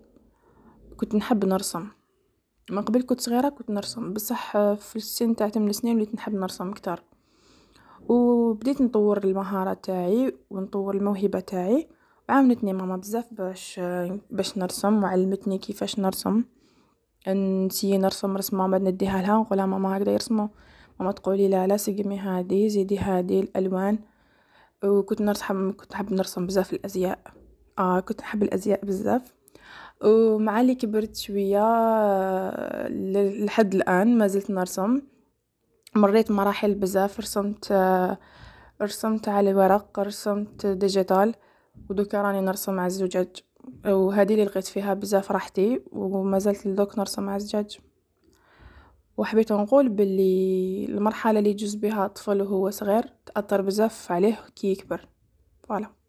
[0.97, 1.87] كنت نحب نرسم.
[2.69, 6.71] من قبل كنت صغيرة كنت نرسم بصح في السن تاع تمن سنين وليت نحب نرسم
[6.71, 7.03] كتر
[8.09, 11.87] وبديت نطور المهارة تاعي ونطور الموهبة تاعي
[12.29, 13.79] وعاونتني ماما بزاف باش
[14.31, 16.43] باش نرسم وعلمتني كيفاش نرسم.
[17.27, 20.47] نسي نرسم رسمة بعد نديها لها نقولها ماما هكذا يرسموا.
[20.99, 23.99] ماما تقولي لا لا سقمي هادي زيدي هادي الألوان.
[24.83, 27.19] وكنت نرسم كنت نحب نرسم بزاف الأزياء.
[27.79, 29.33] آه كنت نحب الأزياء بزاف.
[30.03, 31.63] ومع اللي كبرت شوية
[33.45, 35.01] لحد الآن ما زلت نرسم.
[35.95, 37.73] مريت مراحل بزاف رسمت
[38.81, 41.35] رسمت على ورق رسمت digital.
[41.89, 43.27] ودوكا راني نرسم على الزجاج.
[43.85, 47.79] وهذه اللي لقيت فيها بزاف راحتي وما زلت لدوك نرسم على الزجاج.
[49.17, 55.07] وحبيت نقول باللي المرحلة اللي يجوز بها الطفل وهو صغير تأثر بزاف عليه كي يكبر.
[55.63, 56.00] voilà.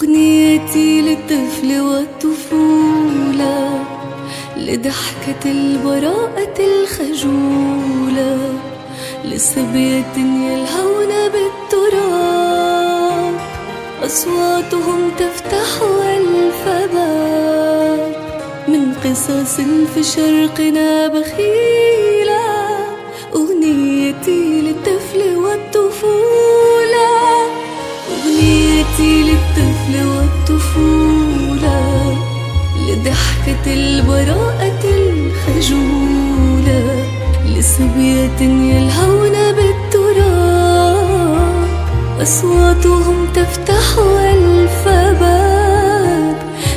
[0.00, 3.84] أغنيتي للطفل والطفولة
[4.56, 8.38] لضحكة البراءة الخجولة
[9.24, 13.34] لصبية يلهون بالتراب
[14.04, 15.82] أصواتهم تفتح
[16.18, 18.00] الفباب
[18.68, 19.56] من قصص
[19.94, 22.44] في شرقنا بخيلة
[23.34, 25.89] أغنيتي للطفل والطفولة.
[33.50, 36.82] لضحكة البراءة الخجولة
[37.46, 41.00] لصبية يلهون بالتراب
[42.22, 43.98] أصواتهم تفتح
[44.34, 45.30] الفباب.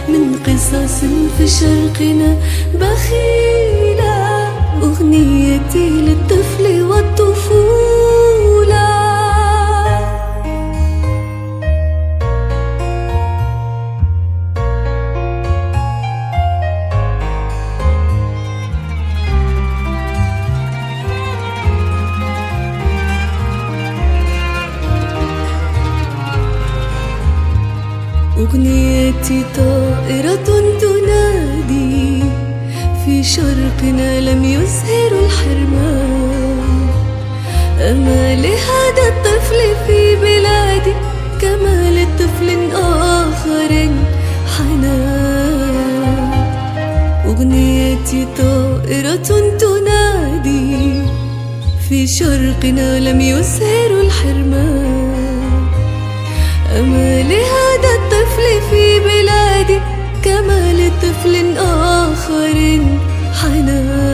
[0.09, 0.99] من قصص
[1.38, 2.38] في شرقنا
[2.74, 4.47] بخيلة
[4.84, 7.32] أغنيتي للطفل والطفولة
[38.44, 40.94] لهذا الطفل في بلادي
[41.41, 43.72] كما لطفل آخر
[44.54, 46.34] حنان.
[47.26, 49.30] أغنيتي طائرة
[49.60, 51.02] تنادي
[51.89, 55.68] في شرقنا لم يزهر الحرمان.
[56.80, 59.80] أما لهذا الطفل في بلادي
[60.24, 62.58] كما لطفل آخر
[63.41, 64.12] حنان.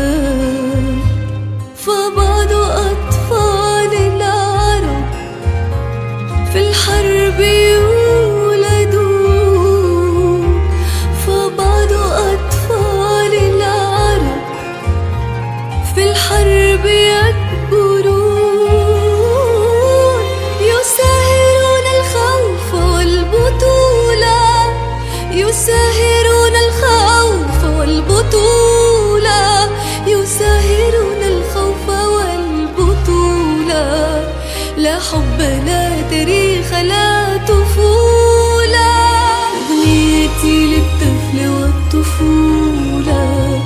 [42.20, 43.61] والطفولة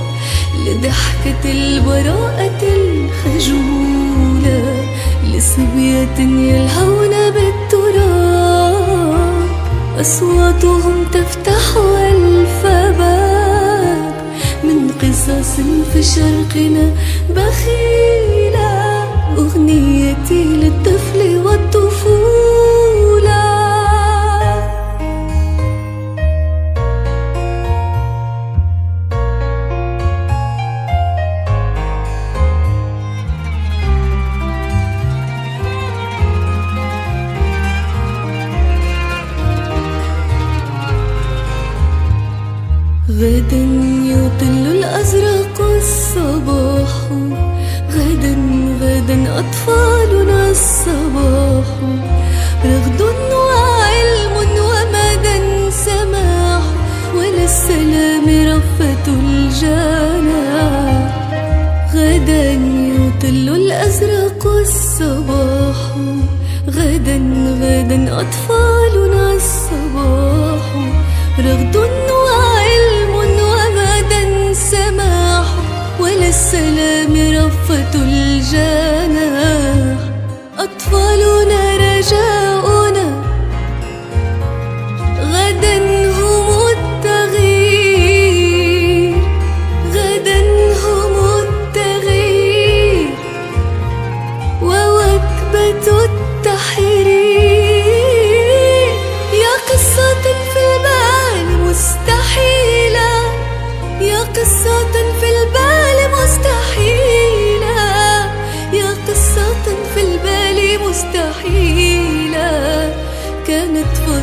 [0.65, 4.61] لضحكة البراءة الخجولة
[5.33, 8.33] لصبية يلهون بالتراب
[10.01, 11.77] أصواتهم تفتح
[12.11, 13.33] الفباب
[14.63, 15.53] من قصص
[15.93, 16.93] في شرقنا
[17.29, 19.03] بخيلة
[19.37, 22.42] أغنيتي للطفل والطفولة.
[43.09, 43.63] غدا
[44.05, 46.89] يطل الأزرق الصباح.
[47.91, 48.35] غدا
[48.81, 51.65] غدا أطفالنا الصباح.
[52.65, 53.01] رغد
[53.31, 56.63] وعلم ومدى سماح.
[57.15, 61.11] وللسلام رفة الجناح.
[61.95, 65.77] غدا يطل الأزرق الصباح.
[66.69, 67.17] غدا
[67.61, 70.65] غدا أطفالنا الصباح.
[71.39, 71.75] رغد
[76.53, 79.97] وللسلام رفة الجناح.
[80.59, 82.32] أطفالنا رجاؤنا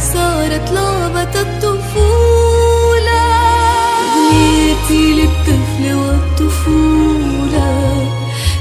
[0.01, 3.23] فصارت لعبة الطفولة.
[4.01, 7.71] أغنيتي للطفل والطفولة